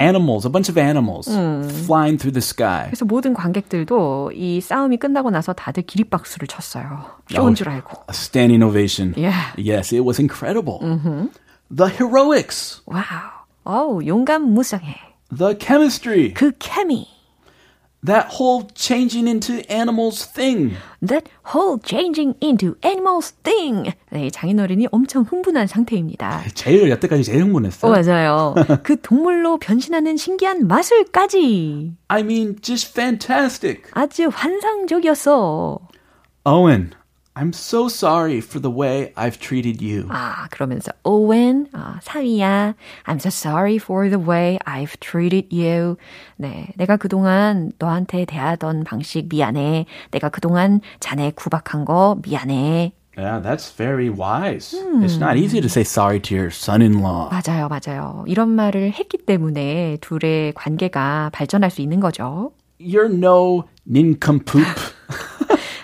Animals, 0.00 0.44
a 0.44 0.50
bunch 0.50 0.68
of 0.68 0.76
animals 0.76 1.28
flying 1.86 2.18
through 2.18 2.32
the 2.32 2.42
sky. 2.42 2.86
그래서 2.90 3.04
모든 3.04 3.34
관객들도 3.34 4.32
이 4.34 4.60
싸움이 4.60 4.96
끝나고 4.96 5.30
나서 5.30 5.52
다들 5.52 5.84
기립박수를 5.84 6.48
쳤어요. 6.48 7.06
쇼인 7.30 7.54
줄 7.54 7.68
알고. 7.68 7.90
A 8.08 8.12
standing 8.12 8.64
ovation. 8.64 9.14
Yeah. 9.16 9.52
Yes, 9.56 9.94
it 9.94 10.04
was 10.04 10.18
incredible. 10.18 10.80
The 11.70 11.88
heroics, 11.88 12.82
와우. 12.86 13.30
어우, 13.64 14.06
용감 14.06 14.42
무쌍해. 14.52 14.96
the 15.36 15.56
chemistry, 15.58 16.34
그 16.34 16.50
케미. 16.58 17.06
That 18.05 18.27
whole 18.39 18.67
changing 18.75 19.27
into 19.27 19.61
animals 19.69 20.25
thing. 20.25 20.75
That 21.01 21.25
whole 21.53 21.79
changing 21.79 22.35
into 22.41 22.75
animals 22.83 23.33
thing. 23.43 23.91
네, 24.11 24.29
장인어른이 24.29 24.87
엄청 24.91 25.23
흥분한 25.23 25.67
상태입니다. 25.67 26.43
제일 26.53 26.89
여태까지 26.89 27.23
제일 27.23 27.41
어, 27.41 27.45
흥분했어. 27.45 27.89
맞아요. 27.89 28.55
그 28.83 28.99
동물로 29.01 29.57
변신하는 29.57 30.17
신기한 30.17 30.67
마술까지 30.67 31.93
I 32.07 32.21
mean, 32.21 32.57
just 32.61 32.91
fantastic. 32.91 33.83
아주 33.93 34.29
환상적이었어. 34.31 35.79
Owen, 36.45 36.91
I'm 37.39 37.53
so 37.53 37.87
sorry 37.87 38.39
for 38.39 38.59
the 38.59 38.69
way 38.69 39.13
I've 39.15 39.39
treated 39.39 39.81
you. 39.81 40.07
아, 40.09 40.49
그러면서 40.49 40.91
오웬, 41.05 41.67
아, 41.71 41.97
사위야, 42.01 42.75
I'm 43.05 43.15
so 43.15 43.29
sorry 43.29 43.77
for 43.77 44.09
the 44.09 44.19
way 44.19 44.59
I've 44.65 44.99
treated 44.99 45.47
you. 45.55 45.95
네, 46.35 46.67
내가 46.75 46.97
그동안 46.97 47.71
너한테 47.79 48.25
대하던 48.25 48.83
방식 48.83 49.29
미안해. 49.29 49.85
내가 50.11 50.27
그동안 50.27 50.81
자네 50.99 51.31
구박한 51.33 51.85
거 51.85 52.17
미안해. 52.21 52.91
Yeah, 53.15 53.39
that's 53.39 53.71
very 53.71 54.09
wise. 54.09 54.75
It's 55.01 55.17
not 55.17 55.37
easy 55.37 55.61
to 55.61 55.69
say 55.69 55.83
sorry 55.83 56.19
to 56.19 56.35
your 56.35 56.51
son-in-law. 56.51 57.29
맞아요, 57.31 57.69
맞아요. 57.69 58.25
이런 58.27 58.49
말을 58.49 58.91
했기 58.91 59.17
때문에 59.17 59.97
둘의 60.01 60.51
관계가 60.55 61.29
발전할 61.31 61.71
수 61.71 61.81
있는 61.81 62.01
거죠. 62.01 62.51
You're 62.81 63.09
no 63.09 63.63
nincompoop. 63.87 64.67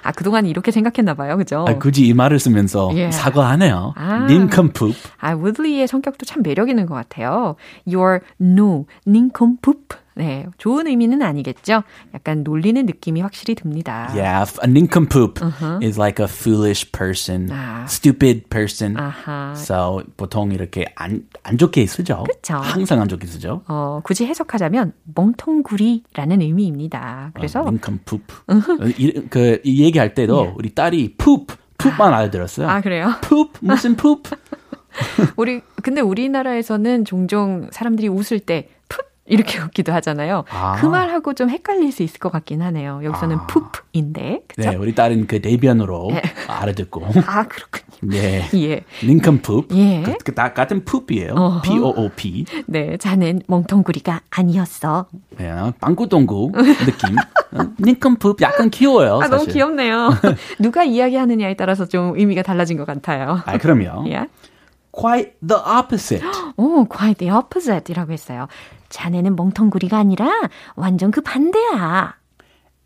아, 0.06 0.12
그동안 0.12 0.46
이렇게 0.46 0.70
생각했나 0.70 1.16
봐요. 1.16 1.36
그죠? 1.36 1.66
아, 1.68 1.80
굳이 1.80 2.06
이 2.06 2.14
말을 2.14 2.38
쓰면서 2.38 2.92
예. 2.94 3.10
사과하네요. 3.10 3.94
아. 3.96 4.28
nincompoop. 4.30 4.96
아, 5.20 5.34
우들리의 5.34 5.88
성격도 5.88 6.28
참 6.28 6.44
매력 6.44 6.70
있는 6.70 6.86
것 6.86 6.94
같아요. 6.94 7.56
You're 7.88 8.22
no 8.40 8.86
nincompoop. 9.08 9.98
네, 10.16 10.46
좋은 10.58 10.88
의미는 10.88 11.22
아니겠죠? 11.22 11.84
약간 12.14 12.44
놀리는 12.44 12.86
느낌이 12.86 13.20
확실히 13.20 13.54
듭니다. 13.54 14.08
Yeah, 14.14 14.50
a 14.64 14.70
nincompoop 14.70 15.42
is 15.84 16.00
like 16.00 16.24
a 16.24 16.28
foolish 16.30 16.90
person, 16.94 17.50
아. 17.52 17.86
stupid 17.88 18.50
person. 18.50 18.96
아하. 18.98 19.54
So 19.58 20.04
보통 20.16 20.54
이렇게 20.54 20.86
안, 20.96 21.28
안 21.44 21.58
좋게 21.58 21.86
쓰죠. 21.86 22.24
그쵸. 22.24 22.56
항상 22.56 23.02
안 23.02 23.10
좋게 23.10 23.28
쓰죠. 23.28 23.62
어, 23.68 24.00
굳이 24.04 24.26
해석하자면 24.26 24.94
멍텅구리라는 25.16 26.42
의미입니다. 26.42 27.32
그래서 27.34 27.62
nincompoop. 27.62 28.24
이, 28.98 29.12
그, 29.30 29.60
이 29.66 29.84
얘기할 29.84 30.14
때도 30.14 30.54
우리 30.56 30.74
딸이 30.74 31.16
poop, 31.18 31.54
poop만 31.78 32.14
알아들었어요. 32.14 32.70
아, 32.70 32.80
그래요? 32.80 33.12
poop? 33.22 33.52
무슨 33.60 33.98
poop? 33.98 34.32
우리 35.36 35.62
근데 35.84 36.02
우리나라에서는 36.02 37.06
종종 37.06 37.68
사람들이 37.72 38.08
웃을 38.08 38.40
때풋 38.40 38.75
이렇게 39.28 39.60
웃기도 39.62 39.92
하잖아요. 39.94 40.44
아. 40.50 40.76
그 40.80 40.86
말하고 40.86 41.34
좀 41.34 41.50
헷갈릴 41.50 41.92
수 41.92 42.04
있을 42.04 42.20
것 42.20 42.32
같긴 42.32 42.62
하네요. 42.62 43.02
여기서는 43.04 43.38
푸프인데. 43.48 44.42
그죠? 44.48 44.70
네, 44.70 44.76
우리 44.76 44.94
딸은 44.94 45.28
그 45.28 45.42
대변으로 45.42 46.12
알아듣고. 46.48 47.06
아, 47.26 47.44
그렇군요. 47.48 47.86
네. 48.02 48.48
예. 48.56 48.84
nincompoop. 49.04 49.76
예. 49.76 50.04
그, 50.04 50.14
그, 50.26 50.36
나- 50.36 50.54
같은 50.54 50.86
poop이에요. 50.86 51.34
어허. 51.34 51.62
P-O-O-P. 51.62 52.46
네, 52.68 52.98
자넨 52.98 53.42
멍텅구리가 53.48 54.22
아니었어. 54.30 55.08
네, 55.38 55.52
빵꾸똥구 55.80 56.52
느낌. 56.54 57.16
어, 57.54 57.62
nincompoop 57.80 58.44
약간 58.44 58.70
귀여워요. 58.70 59.16
아, 59.24 59.28
너무 59.28 59.40
사실. 59.46 59.54
귀엽네요. 59.54 60.10
누가 60.60 60.84
이야기하느냐에 60.84 61.56
따라서 61.56 61.86
좀 61.88 62.14
의미가 62.18 62.44
달라진 62.44 62.78
것 62.78 62.86
같아요. 62.86 63.40
아, 63.46 63.58
그럼요. 63.58 64.08
예. 64.10 64.28
Quite 64.96 65.34
the 65.46 65.62
opposite. 65.62 66.24
오, 66.56 66.86
quite 66.86 67.18
the 67.20 67.32
opposite이라고 67.32 68.14
했어요. 68.14 68.48
자네는 68.90 69.36
멍텅구리가 69.36 69.98
아니라 69.98 70.30
완전 70.76 71.12
그 71.12 71.22
반대야. 71.22 72.16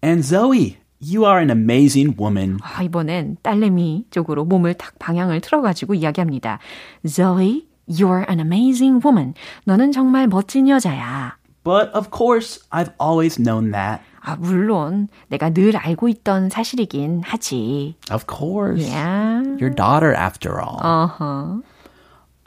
And 0.04 0.24
Zoe, 0.26 0.78
you 1.00 1.26
are 1.26 1.40
an 1.40 1.52
amazing 1.52 2.16
woman. 2.20 2.58
아, 2.64 2.82
이번엔 2.82 3.38
딸내미 3.44 4.08
쪽으로 4.10 4.46
몸을 4.46 4.74
탁 4.74 4.98
방향을 4.98 5.42
틀어가지고 5.42 5.94
이야기합니다. 5.94 6.60
Zoe, 7.06 7.68
you're 7.88 8.28
an 8.28 8.40
amazing 8.40 9.06
woman. 9.06 9.34
너는 9.66 9.92
정말 9.92 10.28
멋진 10.28 10.68
여자야. 10.68 11.38
But 11.64 11.92
of 11.94 12.10
course, 12.12 12.60
I've 12.72 12.92
always 13.00 13.36
known 13.36 13.72
that. 13.72 14.02
아, 14.22 14.36
물론 14.36 15.10
내가 15.28 15.50
늘 15.52 15.78
알고 15.78 16.08
있던 16.10 16.50
사실이긴 16.50 17.22
하지. 17.24 17.96
Of 18.12 18.26
course. 18.28 18.84
Yeah. 18.90 19.44
Your 19.62 19.70
daughter, 19.70 20.16
after 20.16 20.60
all. 20.60 20.80
어허. 20.82 21.62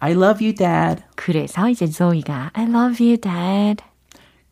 I 0.01 0.11
love 0.13 0.43
you, 0.45 0.53
Dad. 0.53 1.03
그래서 1.15 1.69
이제 1.69 1.87
조이가 1.87 2.51
I 2.53 2.65
love 2.65 3.03
you, 3.05 3.17
dad. 3.17 3.83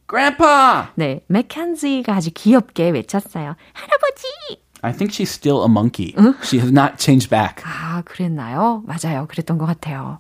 Grandpa! 0.08 0.92
네, 0.96 1.22
맥켄지가 1.28 2.14
아주 2.14 2.30
귀엽게 2.34 2.92
외쳤어요. 2.92 3.56
할아버지! 3.74 4.62
I 4.82 4.92
think 4.94 5.12
she's 5.12 5.32
still 5.32 5.64
a 5.64 5.70
monkey. 5.70 6.14
She 6.44 6.60
has 6.60 6.72
not 6.72 7.00
changed 7.00 7.30
back. 7.30 7.64
아, 7.66 8.04
그랬나요? 8.06 8.84
맞아요. 8.86 9.26
그랬던 9.28 9.58
것 9.58 9.66
같아요. 9.66 10.20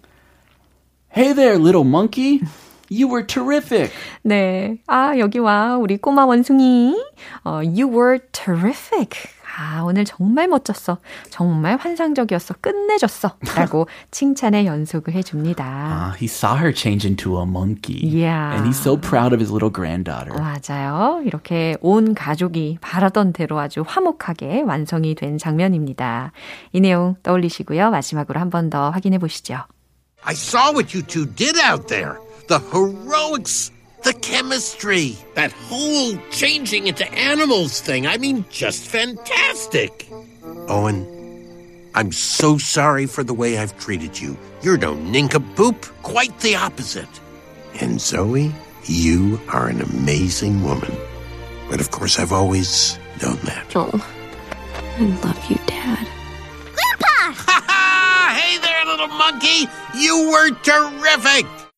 Hey 1.15 1.33
there, 1.35 1.57
little 1.59 1.85
monkey. 1.87 2.41
You 2.89 3.07
were 3.07 3.25
terrific. 3.25 3.91
네. 4.23 4.79
아, 4.87 5.17
여기 5.19 5.37
와. 5.37 5.77
우리 5.77 5.97
꼬마 5.97 6.25
원숭이. 6.25 6.95
어, 7.43 7.57
you 7.63 7.87
were 7.87 8.19
terrific. 8.31 9.29
아, 9.60 9.82
오늘 9.82 10.06
정말 10.06 10.48
멋졌어. 10.48 10.96
정말 11.28 11.76
환상적이었어. 11.76 12.54
끝내줬어. 12.62 13.36
라고 13.56 13.86
칭찬의 14.10 14.64
연속을 14.64 15.12
해줍니다. 15.12 15.64
Uh, 15.64 16.16
he 16.18 16.24
saw 16.26 16.56
her 16.56 16.72
change 16.74 17.06
into 17.06 17.36
a 17.38 17.42
monkey. 17.44 18.00
Yeah. 18.02 18.56
And 18.56 18.66
he's 18.66 18.80
so 18.80 18.96
proud 18.96 19.34
of 19.34 19.40
his 19.40 19.52
little 19.52 19.70
granddaughter. 19.70 20.32
맞아요. 20.40 21.20
이렇게 21.26 21.76
온 21.82 22.14
가족이 22.14 22.78
바라던 22.80 23.34
대로 23.34 23.58
아주 23.60 23.84
화목하게 23.86 24.62
완성이 24.62 25.14
된 25.14 25.36
장면입니다. 25.36 26.32
이 26.72 26.80
내용 26.80 27.16
떠올리시고요. 27.22 27.90
마지막으로 27.90 28.40
한 28.40 28.48
번 28.50 28.70
더 28.70 28.88
확인해 28.90 29.18
보시죠. 29.18 29.58
I 30.24 30.32
saw 30.34 30.72
what 30.72 30.94
you 30.96 31.06
two 31.06 31.26
did 31.34 31.58
out 31.60 31.86
there. 31.88 32.14
The 32.48 32.60
heroics, 32.72 33.70
the 34.02 34.12
chemistry, 34.14 35.16
that 35.34 35.52
whole 35.52 36.16
changing 36.30 36.86
into 36.86 37.10
animals 37.12 37.80
thing. 37.80 38.06
I 38.06 38.16
mean, 38.16 38.44
just 38.50 38.86
fantastic. 38.86 40.08
Owen, 40.68 41.06
I'm 41.94 42.12
so 42.12 42.58
sorry 42.58 43.06
for 43.06 43.24
the 43.24 43.34
way 43.34 43.58
I've 43.58 43.78
treated 43.78 44.20
you. 44.20 44.36
You're 44.62 44.78
no 44.78 44.94
nincompoop, 44.94 45.84
quite 46.02 46.38
the 46.40 46.56
opposite. 46.56 47.08
And 47.80 48.00
Zoe, 48.00 48.52
you 48.84 49.40
are 49.48 49.68
an 49.68 49.80
amazing 49.80 50.62
woman. 50.62 50.92
But 51.68 51.80
of 51.80 51.90
course, 51.90 52.18
I've 52.18 52.32
always 52.32 52.98
known 53.22 53.38
that. 53.44 53.66
Oh, 53.74 53.90
I 54.98 55.02
love 55.24 55.50
you, 55.50 55.56
Dad. 55.66 56.06
Grandpa! 56.74 57.32
Ha 57.32 57.64
ha! 57.68 58.40
Hey 58.40 58.58
there, 58.58 58.84
little 58.86 59.08
monkey! 59.08 59.68
You 59.96 60.30
were 60.30 60.50
terrific! 60.62 61.69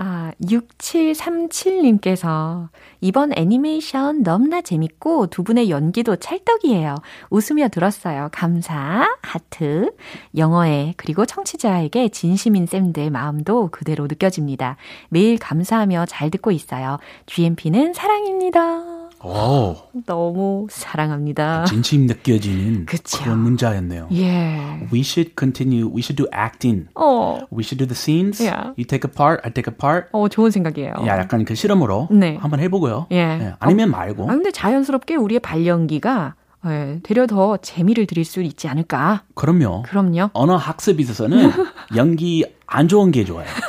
아, 0.00 0.30
6737님께서 0.40 2.68
이번 3.00 3.36
애니메이션 3.36 4.22
너무나 4.22 4.60
재밌고 4.60 5.26
두 5.26 5.42
분의 5.42 5.70
연기도 5.70 6.14
찰떡이에요. 6.14 6.94
웃으며 7.30 7.68
들었어요. 7.68 8.28
감사. 8.30 9.12
하트. 9.22 9.90
영어에 10.36 10.94
그리고 10.96 11.26
청취자에게 11.26 12.10
진심인 12.10 12.66
쌤들 12.66 13.10
마음도 13.10 13.70
그대로 13.72 14.06
느껴집니다. 14.06 14.76
매일 15.08 15.36
감사하며 15.36 16.06
잘 16.06 16.30
듣고 16.30 16.52
있어요. 16.52 16.98
GMP는 17.26 17.92
사랑입니다. 17.92 18.97
오, 19.22 19.76
너무 20.06 20.66
사랑합니다. 20.70 21.64
진심 21.64 22.06
느껴지는 22.06 22.86
그쵸. 22.86 23.22
그런 23.22 23.38
문자였네요. 23.40 24.08
예. 24.12 24.86
We 24.92 25.00
should 25.00 25.32
continue. 25.38 25.86
We 25.86 25.98
should 26.00 26.16
do 26.16 26.26
acting. 26.32 26.86
어, 26.94 27.40
We 27.52 27.62
should 27.64 27.78
do 27.78 27.86
the 27.86 27.94
scenes. 27.96 28.40
Yeah. 28.42 28.74
You 28.78 28.84
take 28.86 29.08
a 29.08 29.12
part, 29.12 29.40
I 29.44 29.52
take 29.52 29.70
a 29.72 29.76
part. 29.76 30.08
어, 30.12 30.28
좋은 30.28 30.50
생각이에요. 30.50 30.92
야, 31.06 31.18
약간 31.18 31.44
그 31.44 31.54
실험으로 31.54 32.08
네. 32.10 32.36
한번 32.40 32.60
해보고요. 32.60 33.06
예. 33.12 33.54
아니면 33.58 33.90
말고. 33.90 34.24
아, 34.24 34.34
근데 34.34 34.50
자연스럽게 34.52 35.16
우리의 35.16 35.40
발연기가 35.40 36.34
예, 36.66 36.98
되려 37.04 37.26
더 37.26 37.56
재미를 37.58 38.06
드릴 38.06 38.24
수 38.24 38.42
있지 38.42 38.66
않을까? 38.66 39.22
그럼요. 39.34 39.82
그럼요. 39.82 40.30
언어 40.32 40.56
학습 40.56 40.98
있어서는 41.00 41.52
연기 41.96 42.44
안 42.66 42.88
좋은 42.88 43.10
게 43.12 43.24
좋아요. 43.24 43.46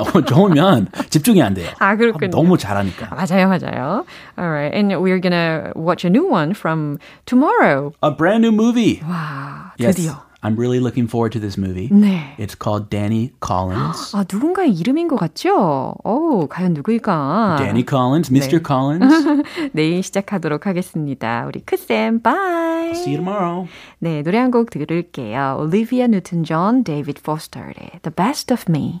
어, 0.00 0.20
좋으면 0.22 0.88
집중이 1.10 1.42
안 1.42 1.54
돼요. 1.54 1.70
아, 1.78 1.96
그렇군요. 1.96 2.30
너무 2.30 2.56
잘하니까. 2.58 3.14
맞아요, 3.14 3.48
맞아요. 3.48 4.04
Alright, 4.38 4.74
and 4.76 4.94
we're 4.96 5.20
gonna 5.20 5.72
watch 5.76 6.04
a 6.06 6.10
new 6.10 6.26
one 6.28 6.52
from 6.52 6.98
tomorrow. 7.26 7.92
A 8.02 8.10
brand 8.10 8.42
new 8.44 8.52
movie. 8.52 9.00
와, 9.08 9.72
Yes. 9.78 9.96
드디어. 9.96 10.22
I'm 10.44 10.56
really 10.58 10.78
looking 10.78 11.08
forward 11.08 11.32
to 11.32 11.40
this 11.40 11.56
movie. 11.58 11.88
네. 11.88 12.34
It's 12.36 12.54
called 12.54 12.90
Danny 12.90 13.32
Collins. 13.40 14.12
아, 14.14 14.26
누군가의 14.30 14.74
이름인 14.74 15.08
것 15.08 15.16
같죠? 15.16 15.94
오, 16.04 16.46
과연 16.48 16.74
누구일까? 16.74 17.56
Danny 17.58 17.82
Collins, 17.88 18.30
Mr. 18.30 18.58
네. 18.58 18.62
Collins. 18.62 19.42
내일 19.72 20.02
시작하도록 20.02 20.66
하겠습니다. 20.66 21.46
우리 21.48 21.60
크쌤, 21.64 22.20
bye. 22.20 22.90
See 22.90 23.16
you 23.16 23.24
tomorrow. 23.24 23.66
네, 24.00 24.22
노래 24.22 24.36
한 24.36 24.50
곡 24.50 24.68
들을게요. 24.68 25.56
Olivia 25.60 26.04
Newton-John, 26.08 26.84
David 26.84 27.22
Foster의 27.24 28.02
The 28.02 28.12
Best 28.14 28.52
of 28.52 28.66
Me. 28.68 29.00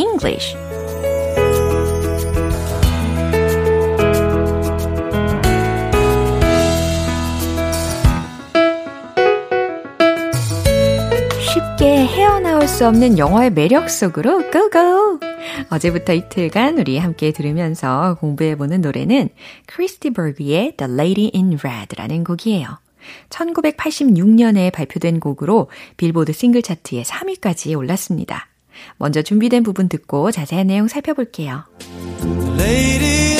English 0.21 0.55
쉽게 11.53 12.05
헤어나올 12.05 12.67
수 12.67 12.87
없는 12.87 13.17
영어의 13.17 13.51
매력 13.51 13.89
속으로 13.89 14.49
go 14.51 14.78
go! 14.78 15.19
어제부터 15.69 16.13
이틀간 16.13 16.77
우리 16.79 16.97
함께 16.97 17.31
들으면서 17.31 18.17
공부해보는 18.19 18.81
노래는 18.81 19.29
크리스 19.65 20.02
디 20.02 20.11
버그의 20.11 20.75
The 20.77 20.93
Lady 20.93 21.31
in 21.33 21.57
Red라는 21.61 22.23
곡이에요. 22.23 22.79
1986년에 23.29 24.71
발표된 24.71 25.19
곡으로 25.19 25.69
빌보드 25.97 26.33
싱글 26.33 26.61
차트에 26.61 27.01
3위까지 27.01 27.77
올랐습니다. 27.77 28.50
먼저 28.97 29.21
준비된 29.21 29.63
부분 29.63 29.89
듣고 29.89 30.31
자세한 30.31 30.67
내용 30.67 30.87
살펴볼게요. 30.87 31.65
Lady 32.57 33.30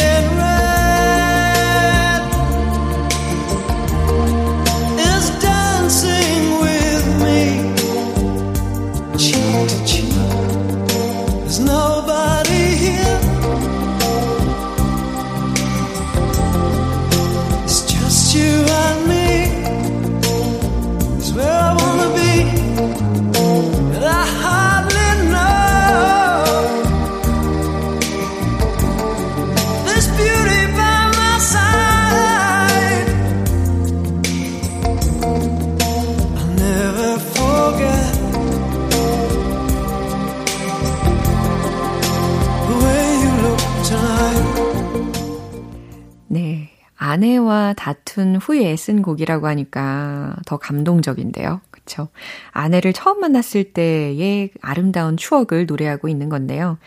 아내와 47.22 47.76
다툰 47.78 48.38
후에 48.38 48.76
쓴 48.76 49.04
곡이라고 49.04 49.48
하니까 49.48 50.36
더 50.48 50.58
감동적인데요. 50.58 51.62
그쵸? 51.70 52.10
아내를 52.50 52.94
처음 52.94 53.20
만났을 53.20 53.74
때의 53.74 54.50
아름다운 54.62 55.18
추억을 55.18 55.68
노래하고 55.68 56.08
있는 56.10 56.30
건데요. 56.30 56.80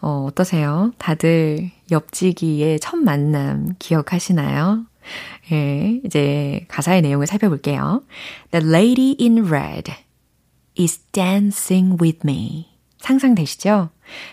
어, 0.00 0.26
어떠세요? 0.28 0.92
다들 0.98 1.70
옆지기의 1.90 2.80
첫 2.80 2.96
만남 2.96 3.74
기억하시나요? 3.78 4.84
예, 5.52 6.00
이제 6.04 6.66
가사의 6.68 7.00
내용을 7.00 7.26
살펴볼게요. 7.26 8.02
The 8.50 8.66
lady 8.68 9.16
in 9.18 9.46
red 9.46 9.90
is 10.78 10.98
dancing 11.12 11.96
with 12.00 12.20
me. 12.24 12.68
상상되시죠? 12.98 13.88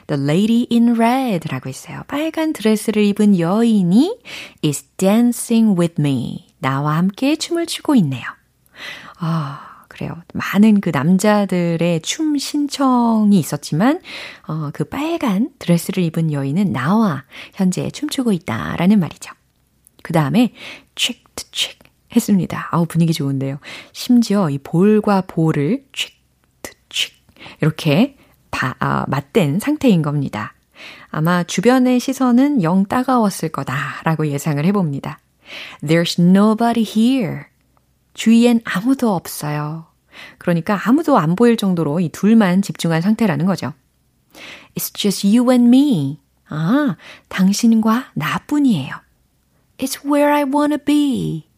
The 0.08 0.22
lady 0.22 0.68
in 0.72 0.96
red 0.96 1.48
라고 1.50 1.70
있어요. 1.70 2.04
빨간 2.08 2.54
드레스를 2.54 3.04
입은 3.04 3.40
여인이 3.40 4.20
is 4.64 4.84
dancing 4.98 5.80
with 5.80 5.96
me. 6.00 6.48
나와 6.60 6.98
함께 6.98 7.36
춤을 7.36 7.66
추고 7.66 7.96
있네요. 7.96 8.24
아, 9.20 9.86
그래요. 9.88 10.22
많은 10.34 10.82
그 10.82 10.90
남자들의 10.90 12.02
춤 12.02 12.38
신청이 12.38 13.40
있었지만, 13.40 14.02
어, 14.48 14.70
그 14.74 14.84
빨간 14.84 15.52
드레스를 15.60 16.04
입은 16.04 16.34
여인은 16.34 16.74
나와 16.74 17.24
현재 17.54 17.90
춤추고 17.90 18.32
있다라는 18.34 19.00
말이죠. 19.00 19.32
그 20.04 20.12
다음에 20.14 20.54
cheek 20.96 21.24
to 21.36 21.48
cheek 21.52 21.80
했습니다. 22.16 22.68
아우, 22.72 22.86
분위기 22.86 23.14
좋은데요. 23.14 23.60
심지어 23.92 24.50
이 24.50 24.58
볼과 24.58 25.22
볼을 25.22 25.86
cheek 25.94 26.18
to 26.62 26.74
cheek 26.90 27.22
이렇게 27.62 28.18
바, 28.56 28.74
아, 28.80 29.04
맞댄 29.10 29.60
상태인 29.60 30.02
겁니다. 30.02 30.54
아마 31.10 31.44
주변의 31.44 32.00
시선은 32.00 32.64
영 32.64 32.86
따가웠을 32.86 33.50
거다라고 33.50 34.28
예상을 34.28 34.64
해봅니다. 34.64 35.20
There's 35.84 36.18
nobody 36.18 36.86
here. 36.90 37.44
주위엔 38.14 38.62
아무도 38.64 39.14
없어요. 39.14 39.88
그러니까 40.38 40.80
아무도 40.86 41.18
안 41.18 41.36
보일 41.36 41.58
정도로 41.58 42.00
이 42.00 42.08
둘만 42.08 42.62
집중한 42.62 43.02
상태라는 43.02 43.46
거죠. 43.46 43.74
It's 44.76 44.94
just 44.94 45.28
you 45.28 45.52
and 45.52 45.68
me. 45.68 46.20
아, 46.48 46.96
당신과 47.28 48.12
나뿐이에요. 48.14 48.96
It's 49.80 50.06
where 50.06 50.34
I 50.34 50.44
wanna 50.44 50.78
be. 50.78 51.50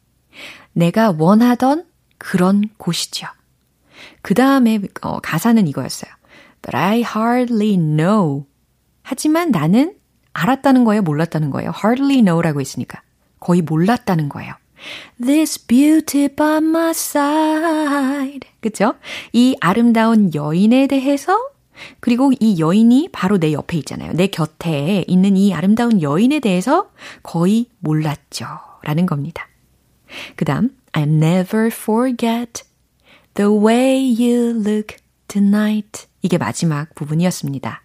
내가 0.74 1.14
원하던 1.16 1.86
그런 2.18 2.70
곳이죠. 2.78 3.28
그 4.24 4.34
다음에 4.34 4.80
어, 5.02 5.20
가사는 5.20 5.68
이거였어요. 5.68 6.17
But 6.62 6.76
I 6.76 7.00
hardly 7.00 7.78
know. 7.78 8.46
하지만 9.04 9.52
나는 9.52 9.96
알았다는 10.34 10.84
거예요, 10.84 11.02
몰랐다는 11.02 11.50
거예요. 11.50 11.72
hardly 11.76 12.22
know라고 12.22 12.62
있으니까. 12.62 13.02
거의 13.40 13.62
몰랐다는 13.62 14.30
거예요. 14.30 14.54
This 15.24 15.66
beauty 15.66 16.28
by 16.30 16.58
my 16.58 16.92
side. 16.92 18.42
그쵸? 18.62 18.94
이 19.34 19.56
아름다운 19.60 20.34
여인에 20.34 20.88
대해서 20.88 21.38
그리고 22.00 22.32
이 22.40 22.60
여인이 22.60 23.10
바로 23.12 23.38
내 23.38 23.54
옆에 23.54 23.78
있잖아요. 23.78 24.14
내 24.14 24.28
곁에 24.28 25.06
있는 25.08 25.38
이 25.38 25.54
아름다운 25.54 26.02
여인에 26.02 26.40
대해서 26.40 26.90
거의 27.24 27.68
몰랐죠. 27.80 28.46
라는 28.84 29.06
겁니다. 29.06 29.48
그 30.36 30.46
다음, 30.46 30.70
I 30.94 31.04
never 31.04 31.68
forget 31.68 32.64
the 33.34 33.50
way 33.52 34.16
you 34.18 34.60
look 34.60 34.96
tonight. 35.28 36.08
이게 36.22 36.38
마지막 36.38 36.94
부분이었습니다. 36.96 37.82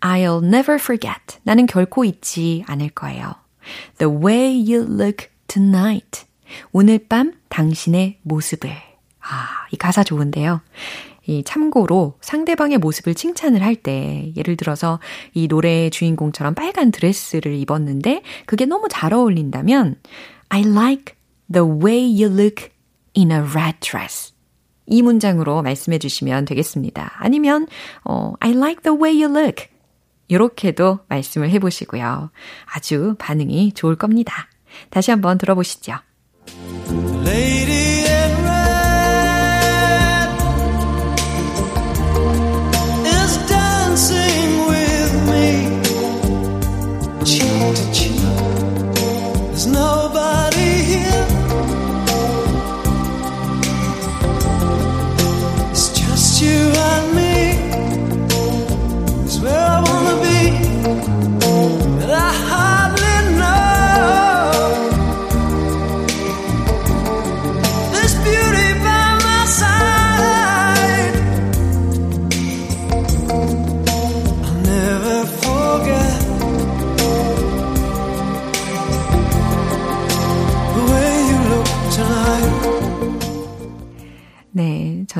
I'll 0.00 0.44
never 0.44 0.74
forget. 0.80 1.38
나는 1.42 1.66
결코 1.66 2.04
잊지 2.04 2.64
않을 2.66 2.90
거예요. 2.90 3.34
The 3.98 4.12
way 4.12 4.72
you 4.72 4.82
look 4.82 5.28
tonight. 5.48 6.26
오늘 6.72 6.98
밤 6.98 7.32
당신의 7.48 8.18
모습을. 8.22 8.70
아, 8.70 9.66
이 9.72 9.76
가사 9.76 10.04
좋은데요. 10.04 10.60
이 11.26 11.42
참고로 11.42 12.18
상대방의 12.20 12.78
모습을 12.78 13.14
칭찬을 13.14 13.62
할 13.62 13.74
때, 13.74 14.32
예를 14.36 14.56
들어서 14.56 15.00
이 15.34 15.48
노래의 15.48 15.90
주인공처럼 15.90 16.54
빨간 16.54 16.92
드레스를 16.92 17.54
입었는데, 17.54 18.22
그게 18.46 18.64
너무 18.64 18.86
잘 18.88 19.12
어울린다면, 19.12 19.96
I 20.50 20.60
like 20.60 21.16
the 21.52 21.66
way 21.66 22.04
you 22.04 22.32
look 22.32 22.70
in 23.16 23.32
a 23.32 23.38
red 23.38 23.80
dress. 23.80 24.35
이 24.86 25.02
문장으로 25.02 25.62
말씀해 25.62 25.98
주시면 25.98 26.44
되겠습니다. 26.44 27.12
아니면, 27.18 27.66
어, 28.04 28.34
I 28.40 28.52
like 28.52 28.82
the 28.82 28.96
way 28.96 29.22
you 29.22 29.36
look. 29.36 29.66
이렇게도 30.28 31.00
말씀을 31.08 31.50
해 31.50 31.58
보시고요. 31.58 32.30
아주 32.66 33.14
반응이 33.18 33.72
좋을 33.72 33.96
겁니다. 33.96 34.48
다시 34.90 35.10
한번 35.10 35.38
들어보시죠. 35.38 35.94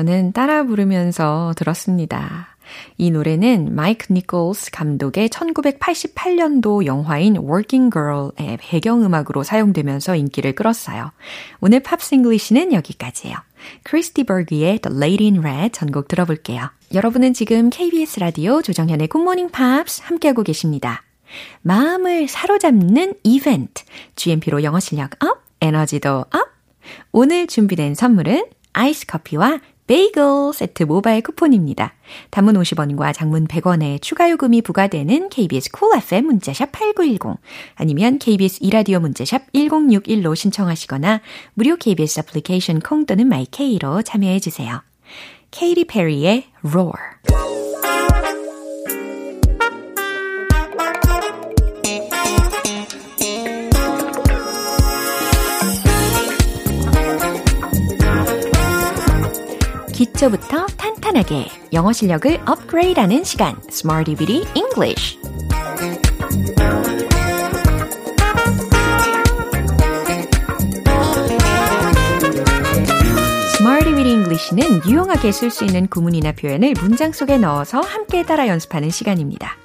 저는 0.07 0.31
따라 0.31 0.63
부르면서 0.63 1.51
들었습니다. 1.57 2.55
이 2.97 3.11
노래는 3.11 3.75
마이크 3.75 4.13
니콜스 4.13 4.71
감독의 4.71 5.27
1988년도 5.27 6.85
영화인 6.85 7.35
Working 7.35 7.91
Girl의 7.91 8.57
배경음악으로 8.57 9.43
사용되면서 9.43 10.15
인기를 10.15 10.55
끌었어요. 10.55 11.11
오늘 11.59 11.81
Pops 11.81 12.15
English는 12.15 12.71
여기까지예요. 12.71 13.35
크리스 13.83 14.15
디 14.15 14.23
버그의 14.23 14.79
The 14.79 14.97
Lady 14.97 15.29
in 15.29 15.39
Red 15.45 15.71
전곡 15.73 16.07
들어볼게요. 16.07 16.69
여러분은 16.93 17.33
지금 17.33 17.69
KBS 17.69 18.21
라디오 18.21 18.61
조정현의 18.61 19.09
굿모닝 19.09 19.49
팝스 19.49 20.03
함께하고 20.05 20.43
계십니다. 20.43 21.03
마음을 21.63 22.29
사로잡는 22.29 23.15
이벤트, 23.23 23.83
GMP로 24.15 24.63
영어 24.63 24.79
실력 24.79 25.21
up, 25.21 25.43
에너지도 25.59 26.19
up. 26.19 26.47
오늘 27.11 27.47
준비된 27.47 27.93
선물은 27.93 28.45
아이스 28.71 29.05
커피와 29.07 29.59
베이글 29.87 30.53
세트 30.53 30.83
모바일 30.83 31.21
쿠폰입니다. 31.21 31.93
단문 32.29 32.55
50원과 32.55 33.13
장문 33.13 33.47
100원의 33.47 34.01
추가 34.01 34.29
요금이 34.29 34.61
부과되는 34.61 35.29
KBS 35.29 35.71
Cool 35.71 36.03
FM 36.03 36.25
문자샵 36.25 36.71
8910 36.73 37.39
아니면 37.75 38.19
KBS 38.19 38.59
2라디오 38.61 38.99
문자샵 38.99 39.51
1061로 39.53 40.35
신청하시거나 40.35 41.21
무료 41.53 41.77
KBS 41.77 42.19
애플리케이션 42.19 42.81
콩 42.81 43.05
또는 43.05 43.27
마이케이로 43.27 44.01
참여해 44.01 44.39
주세요. 44.39 44.81
케이티 45.51 45.85
페리의 45.85 46.43
Roar 46.65 47.66
기초부터 60.17 60.65
탄탄하게 60.65 61.45
영어 61.73 61.93
실력을 61.93 62.41
업그레이드하는 62.47 63.23
시간 63.23 63.55
Smarty 63.69 64.15
Bitty 64.15 64.51
English 64.55 65.19
English는 74.07 74.81
유용하게 74.89 75.31
쓸 75.31 75.51
수 75.51 75.65
있는 75.65 75.87
구문이나 75.87 76.31
표현을 76.31 76.73
문장 76.81 77.11
속에 77.11 77.37
넣어서 77.37 77.81
함께 77.81 78.23
따라 78.23 78.47
연습하는 78.47 78.89
시간입니다. 78.89 79.57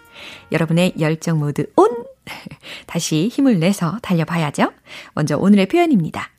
여러분의 0.51 0.95
열정 0.99 1.39
모드 1.39 1.67
온! 1.77 1.89
다시 2.87 3.29
힘을 3.29 3.59
내서 3.59 3.99
달려봐야죠. 4.03 4.73
먼저 5.15 5.39
오늘의 5.39 5.67
표현입니다. 5.67 6.31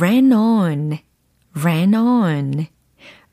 ran 0.00 0.32
on 0.32 1.05
ran 1.62 1.94
on. 1.94 2.66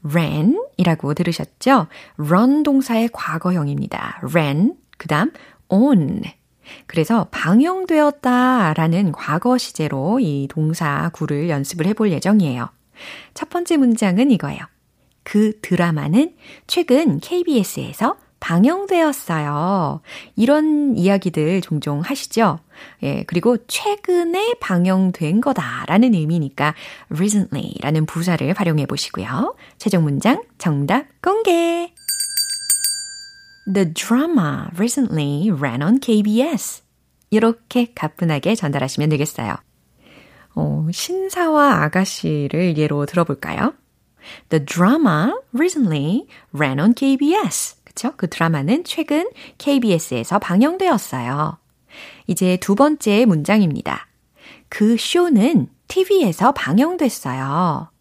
ran 0.04 0.60
이라고 0.78 1.14
들으셨죠? 1.14 1.88
run 2.18 2.64
동사의 2.64 3.10
과거형입니다. 3.14 4.22
ran, 4.34 4.74
그 4.98 5.08
다음 5.08 5.32
on. 5.70 6.24
그래서 6.88 7.28
방영되었다 7.32 8.74
라는 8.74 9.12
과거 9.12 9.58
시제로 9.58 10.20
이 10.20 10.48
동사 10.50 11.10
구를 11.14 11.50
연습을 11.50 11.86
해볼 11.88 12.12
예정이에요. 12.12 12.70
첫 13.34 13.50
번째 13.50 13.78
문장은 13.78 14.32
이거예요. 14.32 14.62
그 15.24 15.60
드라마는 15.62 16.36
최근 16.68 17.20
KBS에서 17.20 18.18
방영되었어요. 18.44 20.02
이런 20.36 20.98
이야기들 20.98 21.62
종종 21.62 22.02
하시죠? 22.02 22.60
예, 23.02 23.24
그리고 23.26 23.56
최근에 23.68 24.56
방영된 24.60 25.40
거다라는 25.40 26.14
의미니까 26.14 26.76
recently 27.10 27.76
라는 27.80 28.06
부사를 28.06 28.54
활용해 28.54 28.86
보시고요. 28.86 29.56
최종 29.78 30.04
문장 30.04 30.44
정답 30.58 31.06
공개! 31.22 31.94
The 33.74 33.94
drama 33.94 34.68
recently 34.76 35.50
ran 35.50 35.82
on 35.82 36.02
KBS. 36.02 36.84
이렇게 37.30 37.94
가뿐하게 37.96 38.56
전달하시면 38.56 39.08
되겠어요. 39.08 39.56
어, 40.56 40.86
신사와 40.92 41.84
아가씨를 41.84 42.78
예로 42.78 43.06
들어볼까요? 43.06 43.74
The 44.50 44.66
drama 44.66 45.32
recently 45.54 46.28
ran 46.54 46.82
on 46.82 46.94
KBS. 46.94 47.83
그쵸? 47.94 48.14
그 48.18 48.28
드라마는 48.28 48.84
최근 48.84 49.30
KBS에서 49.60 50.40
방영되었어요. 50.40 51.58
이제 52.28 52.58
두 52.58 52.76
번째 52.76 53.26
문장입니다. 53.26 54.08
그 54.68 54.98
쇼는 54.98 55.68
TV에서 55.88 56.54
방영됐어요. 56.54 57.92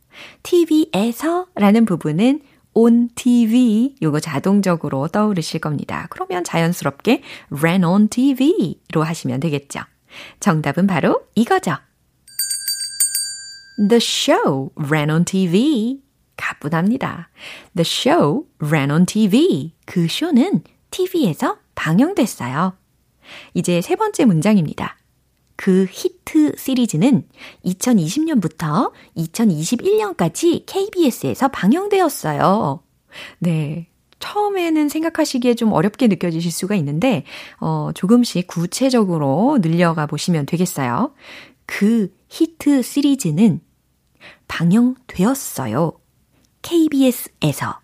TV에서 0.43 1.47
라는 1.55 1.85
부분은 1.85 2.41
on 2.75 3.11
TV 3.15 3.97
요거 4.01 4.21
자동적으로 4.21 5.09
떠오르실 5.09 5.61
겁니다. 5.61 6.07
그러면 6.09 6.43
자연스럽게 6.43 7.23
ran 7.61 7.85
on 7.85 8.09
TV로 8.09 9.03
하시면 9.03 9.41
되겠죠. 9.41 9.81
정답은 10.41 10.87
바로 10.87 11.23
이거죠. 11.35 11.77
The 13.89 13.97
show 13.97 14.71
ran 14.77 15.11
on 15.11 15.25
TV. 15.25 16.02
가뿐합니다. 16.37 17.31
The 17.75 17.85
show 17.85 18.47
ran 18.63 18.91
on 18.91 19.07
TV. 19.07 19.73
그 19.87 20.07
쇼는 20.09 20.63
TV에서 20.91 21.59
방영됐어요. 21.75 22.77
이제 23.55 23.81
세 23.81 23.97
번째 23.97 24.25
문장입니다. 24.25 24.99
그 25.57 25.87
히트 25.91 26.57
시리즈는 26.57 27.29
2020년부터 27.65 28.93
2021년까지 29.17 30.65
KBS에서 30.67 31.49
방영되었어요. 31.49 32.83
네. 33.39 33.89
처음에는 34.19 34.89
생각하시기에 34.89 35.55
좀 35.55 35.73
어렵게 35.73 36.07
느껴지실 36.07 36.53
수가 36.53 36.77
있는데, 36.77 37.25
어, 37.61 37.91
조금씩 37.93 38.47
구체적으로 38.47 39.59
늘려가 39.61 40.07
보시면 40.07 40.47
되겠어요. 40.47 41.13
그 41.67 42.13
히트 42.29 42.83
시리즈는 42.83 43.61
방영되었어요. 44.47 45.93
KBS에서 46.63 47.81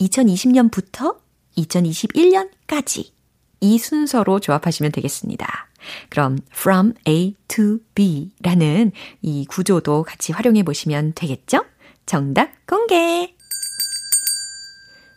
2020년부터 0.00 1.16
2021년까지 1.56 3.10
이 3.60 3.78
순서로 3.78 4.40
조합하시면 4.40 4.92
되겠습니다. 4.92 5.68
그럼 6.10 6.38
from 6.52 6.94
A 7.06 7.34
to 7.48 7.78
B 7.94 8.30
라는 8.42 8.92
이 9.22 9.46
구조도 9.46 10.02
같이 10.04 10.32
활용해 10.32 10.62
보시면 10.62 11.12
되겠죠? 11.14 11.64
정답 12.06 12.50
공개! 12.66 13.34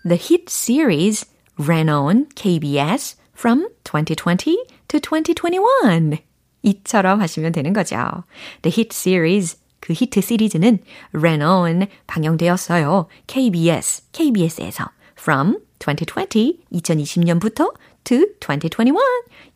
The 0.07 0.19
hit 0.19 0.45
series 0.47 1.27
ran 1.59 1.89
on 1.89 2.27
KBS 2.35 3.17
from 3.37 3.69
2020 3.83 4.65
to 4.87 4.99
2021. 4.99 6.17
이처럼 6.63 7.21
하시면 7.21 7.51
되는 7.51 7.73
거죠. 7.73 8.23
The 8.61 8.73
hit 8.75 8.89
series 8.91 9.57
그 9.81 9.93
히트 9.93 10.21
시리즈는 10.21 10.79
ran 11.13 11.41
on 11.41 11.87
방영되었어요. 12.07 13.07
KBS, 13.27 14.03
KBS에서 14.13 14.85
from 15.19 15.57
2020, 15.79 16.59
2020년부터 16.71 17.73
to 18.05 18.25
2021, 18.39 18.95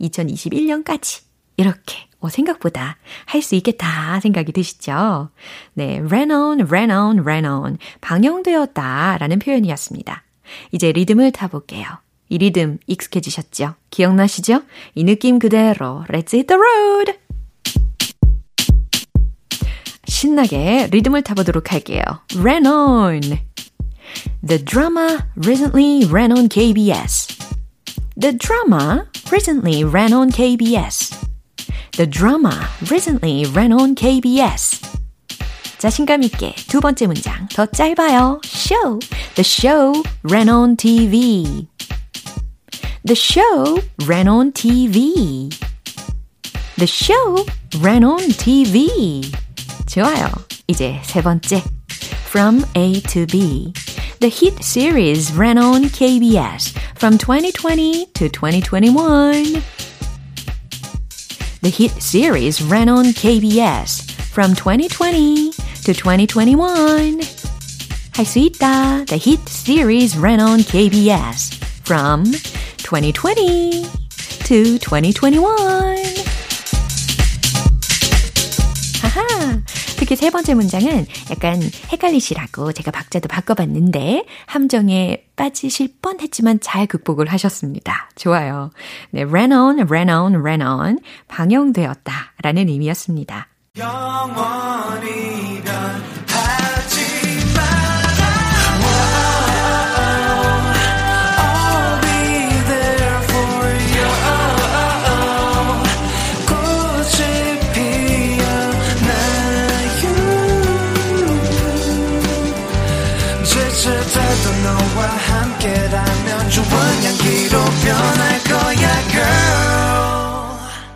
2021년까지 0.01 1.23
이렇게 1.57 2.07
어, 2.19 2.29
생각보다 2.29 2.97
할 3.25 3.41
수 3.41 3.55
있겠다 3.55 4.19
생각이 4.19 4.51
드시죠? 4.51 5.29
네, 5.73 5.99
ran 5.99 6.31
on, 6.31 6.61
ran 6.61 6.91
on, 6.91 7.19
ran 7.19 7.45
on 7.45 7.77
방영되었다 8.01 9.17
라는 9.19 9.39
표현이었습니다. 9.39 10.23
이제 10.71 10.91
리듬을 10.91 11.31
타볼게요. 11.31 11.85
이 12.29 12.39
리듬 12.39 12.79
익숙해지셨죠? 12.87 13.75
기억나시죠? 13.91 14.63
이 14.95 15.03
느낌 15.03 15.37
그대로 15.37 16.03
Let's 16.09 16.33
hit 16.33 16.47
the 16.47 16.59
road! 16.59 17.24
신나게 20.06 20.88
리듬을 20.90 21.22
타보도록 21.22 21.72
할게요. 21.72 22.02
Ran 22.36 22.66
on. 22.66 23.20
The 24.46 24.64
drama 24.64 25.26
recently 25.36 26.06
ran 26.10 26.32
on 26.32 26.48
KBS. 26.48 27.38
The 28.16 28.36
drama 28.36 29.06
recently 29.30 29.84
ran 29.84 30.12
on 30.12 30.30
KBS. 30.30 31.16
The 31.92 32.06
drama 32.06 32.68
recently 32.90 33.44
ran 33.54 33.72
on 33.72 33.94
KBS. 33.94 34.80
자신감 35.78 36.22
있게 36.24 36.54
두 36.68 36.80
번째 36.80 37.06
문장 37.06 37.48
더 37.48 37.64
짧아요. 37.66 38.40
Show. 38.44 38.98
The 39.34 39.44
show 39.44 40.02
ran 40.24 40.48
on 40.48 40.76
TV. 40.76 41.66
The 43.04 43.14
show 43.14 43.80
ran 44.06 44.28
on 44.28 44.52
TV. 44.52 45.50
The 46.76 46.86
show 46.86 47.46
ran 47.80 48.04
on 48.04 48.18
TV. 48.36 49.24
좋아요. 49.86 50.28
이제 50.66 51.00
세 51.04 51.22
번째. 51.22 51.62
From 52.28 52.64
A 52.76 53.02
to 53.02 53.26
B. 53.26 53.72
The 54.20 54.30
hit 54.30 54.62
series 54.62 55.32
ran 55.32 55.58
on 55.58 55.84
KBS 55.84 56.76
from 56.96 57.18
2020 57.18 58.06
to 58.14 58.28
2021. 58.28 59.62
The 61.62 61.70
hit 61.70 61.92
series 62.00 62.62
ran 62.62 62.88
on 62.88 63.06
KBS 63.06 64.10
from 64.30 64.54
2020 64.54 65.50
to 65.84 65.92
2021. 65.92 67.20
할 68.12 68.24
수 68.24 68.38
있다. 68.38 69.04
The 69.06 69.16
hit 69.16 69.40
series 69.48 70.16
ran 70.16 70.40
on 70.40 70.60
KBS 70.60 71.56
from 71.84 72.24
2020 72.84 73.86
to 74.44 74.78
2021. 74.78 75.40
하하. 79.02 79.33
특히 80.05 80.15
세 80.17 80.29
번째 80.29 80.53
문장은 80.53 81.07
약간 81.31 81.59
헷갈리시라고 81.91 82.73
제가 82.73 82.91
박자도 82.91 83.27
바꿔봤는데 83.27 84.25
함정에 84.45 85.23
빠지실 85.35 85.95
뻔 85.99 86.19
했지만 86.19 86.59
잘 86.59 86.85
극복을 86.85 87.25
하셨습니다. 87.25 88.11
좋아요. 88.15 88.69
네, 89.09 89.23
ran 89.23 89.51
on, 89.51 89.79
ran 89.79 90.09
on, 90.11 90.35
ran 90.35 90.61
on. 90.61 90.99
방영되었다 91.27 92.33
라는 92.43 92.69
의미였습니다. 92.69 93.47
영원히 93.79 95.63
변 95.63 95.94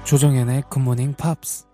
조정현의 0.10 0.64
굿모닝 0.70 1.14
팝스 1.20 1.66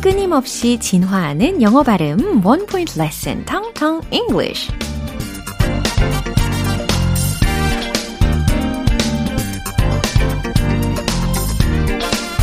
끊임없이 0.00 0.78
진화하는 0.78 1.60
영어 1.60 1.82
발음 1.82 2.42
one 2.42 2.64
point 2.64 2.98
lesson 2.98 3.44
Tongue 3.44 3.72
Tongue 3.72 4.00
English. 4.10 4.72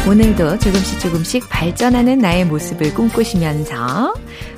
오늘도 0.08 0.60
조금씩 0.60 1.00
조금씩 1.00 1.50
발전하는 1.50 2.20
나의 2.20 2.46
모습을 2.46 2.94
꿈꾸시면서 2.94 4.14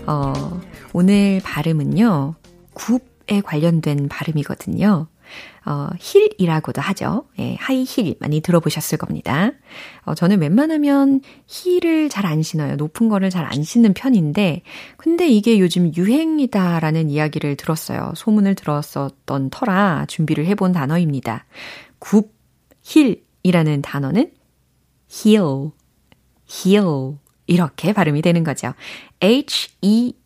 어, 0.07 0.61
오늘 0.91 1.39
발음은요. 1.41 2.35
굽에 2.73 3.39
관련된 3.45 4.09
발음이거든요. 4.09 5.07
어, 5.65 5.87
힐이라고도 5.99 6.81
하죠. 6.81 7.25
예, 7.39 7.55
하이힐 7.55 8.15
많이 8.19 8.41
들어보셨을 8.41 8.97
겁니다. 8.97 9.51
어, 10.03 10.13
저는 10.13 10.41
웬만하면 10.41 11.21
힐을 11.47 12.09
잘 12.09 12.25
안 12.25 12.43
신어요. 12.43 12.75
높은 12.75 13.09
거를 13.09 13.29
잘 13.29 13.45
안 13.45 13.63
신는 13.63 13.93
편인데, 13.93 14.61
근데 14.97 15.27
이게 15.27 15.59
요즘 15.59 15.91
유행이다라는 15.95 17.09
이야기를 17.09 17.55
들었어요. 17.55 18.13
소문을 18.15 18.55
들었었던 18.55 19.49
터라 19.49 20.05
준비를 20.07 20.45
해본 20.45 20.71
단어입니다. 20.71 21.45
굽, 21.99 22.33
힐이라는 22.83 23.81
단어는 23.81 24.31
heel, 25.11 25.71
heel. 26.49 27.17
이렇게 27.47 27.93
발음이 27.93 28.23
되는 28.23 28.43
거죠. 28.43 28.73
H-E-E-L 29.21 30.17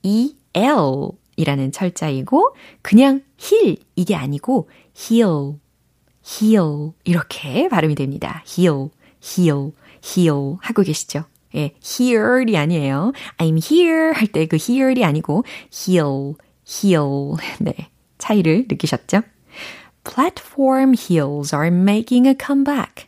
이라는 1.36 1.72
철자이고, 1.72 2.56
그냥 2.82 3.22
heal 3.42 3.78
이게 3.96 4.16
아니고 4.16 4.70
heal, 5.00 5.60
heal 6.26 6.94
이렇게 7.06 7.70
발음이 7.70 7.96
됩니다. 7.96 8.44
heal, 8.48 8.90
heal, 9.24 9.72
heal 10.04 10.58
하고 10.62 10.82
계시죠? 10.84 11.26
예, 11.56 11.74
here이 11.84 12.58
아니에요. 12.58 13.14
I'm 13.38 13.58
here 13.58 14.14
할 14.14 14.28
때 14.28 14.46
그 14.48 14.58
here이 14.58 15.04
아니고 15.04 15.44
heal, 15.72 16.36
heal. 16.68 17.38
네, 17.60 17.74
차이를 18.18 18.66
느끼셨죠? 18.70 19.22
Platform 20.04 20.94
heels 20.94 21.54
are 21.56 21.68
making 21.68 22.28
a 22.28 22.36
comeback. 22.40 23.08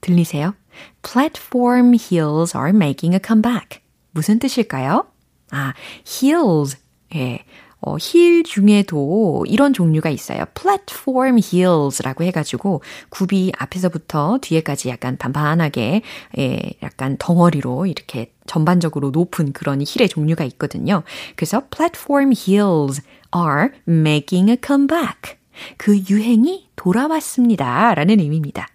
들리세요? 0.00 0.54
Platform 1.02 1.92
heels 1.94 2.56
are 2.56 2.70
making 2.74 3.14
a 3.14 3.20
comeback. 3.24 3.80
무슨 4.12 4.38
뜻일까요? 4.38 5.06
아, 5.50 5.74
heels. 6.06 6.78
예. 7.14 7.44
어, 7.82 7.96
힐 7.98 8.42
중에도 8.44 9.44
이런 9.48 9.72
종류가 9.72 10.10
있어요. 10.10 10.44
platform 10.54 11.38
heels라고 11.38 12.24
해가지고 12.24 12.82
굽이 13.08 13.52
앞에서부터 13.56 14.38
뒤에까지 14.42 14.88
약간 14.88 15.16
반반하게 15.16 16.02
예, 16.38 16.60
약간 16.82 17.16
덩어리로 17.18 17.86
이렇게 17.86 18.32
전반적으로 18.46 19.10
높은 19.10 19.52
그런 19.52 19.80
힐의 19.80 20.08
종류가 20.08 20.44
있거든요. 20.44 21.02
그래서 21.36 21.62
platform 21.70 22.32
heels 22.36 23.00
are 23.34 23.70
making 23.88 24.50
a 24.50 24.56
comeback. 24.64 25.38
그 25.76 25.98
유행이 26.08 26.68
돌아왔습니다. 26.76 27.94
라는 27.94 28.20
의미입니다. 28.20 28.66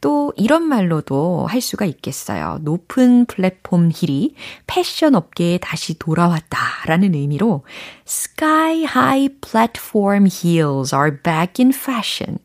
또 0.00 0.32
이런 0.36 0.62
말로도 0.62 1.46
할 1.46 1.60
수가 1.60 1.84
있겠어요. 1.84 2.58
높은 2.62 3.26
플랫폼 3.26 3.90
힐이 3.94 4.34
패션 4.66 5.14
업계에 5.14 5.58
다시 5.58 5.98
돌아왔다라는 5.98 7.14
의미로 7.14 7.64
Sky 8.06 8.84
High 8.84 9.36
Platform 9.40 10.26
Heels 10.26 10.94
are 10.94 11.16
back 11.22 11.62
in 11.64 11.72
fashion. 11.72 12.38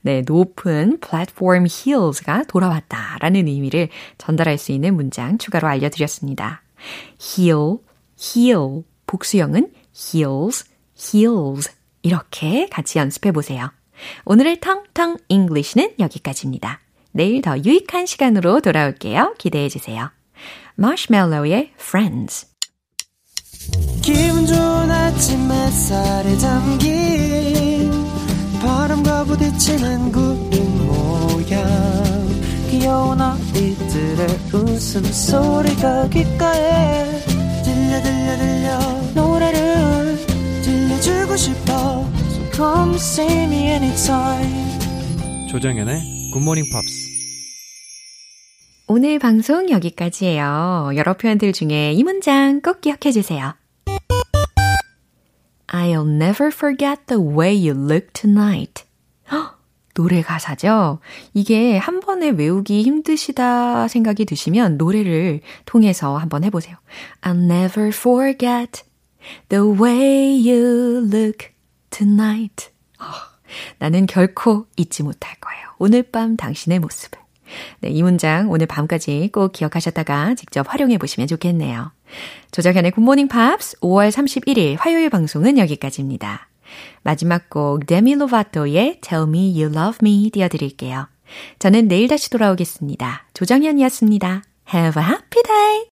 네, 0.00 0.22
높은 0.26 0.98
플랫폼 1.00 1.66
heels가 1.66 2.44
돌아왔다라는 2.44 3.46
의미를 3.46 3.88
전달할 4.16 4.58
수 4.58 4.72
있는 4.72 4.94
문장 4.94 5.38
추가로 5.38 5.68
알려드렸습니다. 5.68 6.62
heel, 7.20 7.78
heel, 8.18 8.84
복수형은 9.06 9.72
heels, 9.94 10.64
heels 10.96 11.70
이렇게 12.02 12.68
같이 12.68 12.98
연습해 12.98 13.32
보세요. 13.32 13.70
오늘의 14.24 14.60
Tongue 14.60 14.88
Tongue 14.88 15.16
English는 15.28 15.94
여기까지입니다. 15.98 16.80
내일 17.12 17.42
더 17.42 17.58
유익한 17.58 18.06
시간으로 18.06 18.60
돌아올게요. 18.60 19.34
기대해 19.38 19.68
주세요. 19.68 20.10
마시멜로의 20.76 21.72
Friends 21.80 22.46
기분 24.02 24.46
좋은 24.46 24.90
아침 24.90 25.50
햇살에 25.50 26.36
담긴 26.38 27.90
바람과 28.62 29.24
부딪히는 29.24 30.12
구름 30.12 30.86
모양 30.86 31.66
귀여운 32.70 33.20
아이들의 33.20 34.28
웃음소리가 34.52 36.08
귓가에 36.10 37.04
들려 37.64 38.02
들려 38.02 38.36
들려 38.38 38.78
노래를 39.14 40.16
들려주고 40.62 41.36
싶어 41.36 42.08
come 42.58 42.96
see 42.96 43.44
me 43.44 43.70
anytime 43.70 45.48
조정연의 45.48 46.02
굿모닝 46.32 46.64
팝스. 46.72 47.08
오늘 48.88 49.20
방송 49.20 49.70
여기까지예요. 49.70 50.90
여러 50.96 51.14
표현들 51.16 51.52
중에 51.52 51.92
이 51.92 52.02
문장 52.02 52.60
꼭 52.60 52.80
기억해 52.80 53.12
주세요. 53.12 53.54
I'll 55.68 56.08
never 56.08 56.48
forget 56.48 57.02
the 57.06 57.22
way 57.22 57.54
you 57.54 57.78
look 57.78 58.08
tonight. 58.12 58.82
헉, 59.30 59.56
노래 59.94 60.20
가사죠? 60.22 60.98
이게 61.34 61.76
한 61.76 62.00
번에 62.00 62.30
외우기 62.30 62.82
힘드시다 62.82 63.86
생각이 63.86 64.24
드시면 64.24 64.78
노래를 64.78 65.42
통해서 65.64 66.16
한번 66.16 66.42
해보세요. 66.42 66.76
I'll 67.20 67.38
never 67.38 67.90
forget 67.90 68.82
the 69.48 69.62
way 69.64 70.50
you 70.50 71.08
look 71.08 71.56
tonight. 71.98 72.70
어, 73.00 73.04
나는 73.78 74.06
결코 74.06 74.66
잊지 74.76 75.02
못할 75.02 75.34
거예요. 75.40 75.68
오늘 75.78 76.02
밤 76.04 76.36
당신의 76.36 76.78
모습을. 76.78 77.18
네, 77.80 77.88
이 77.90 78.02
문장 78.02 78.50
오늘 78.50 78.66
밤까지 78.66 79.30
꼭 79.32 79.52
기억하셨다가 79.52 80.34
직접 80.34 80.72
활용해 80.72 80.98
보시면 80.98 81.26
좋겠네요. 81.26 81.92
조정현의 82.52 82.92
굿모닝 82.92 83.28
팝스 83.28 83.78
5월 83.80 84.10
31일 84.10 84.76
화요일 84.78 85.10
방송은 85.10 85.58
여기까지입니다. 85.58 86.48
마지막 87.02 87.48
곡 87.48 87.86
데미 87.86 88.14
로바토의 88.14 89.00
Tell 89.00 89.26
Me 89.28 89.60
You 89.60 89.74
Love 89.74 89.98
Me 90.02 90.30
띄워드릴게요. 90.30 91.08
저는 91.58 91.88
내일 91.88 92.08
다시 92.08 92.30
돌아오겠습니다. 92.30 93.26
조정현이었습니다. 93.34 94.42
Have 94.74 95.02
a 95.02 95.08
happy 95.08 95.42
day! 95.42 95.86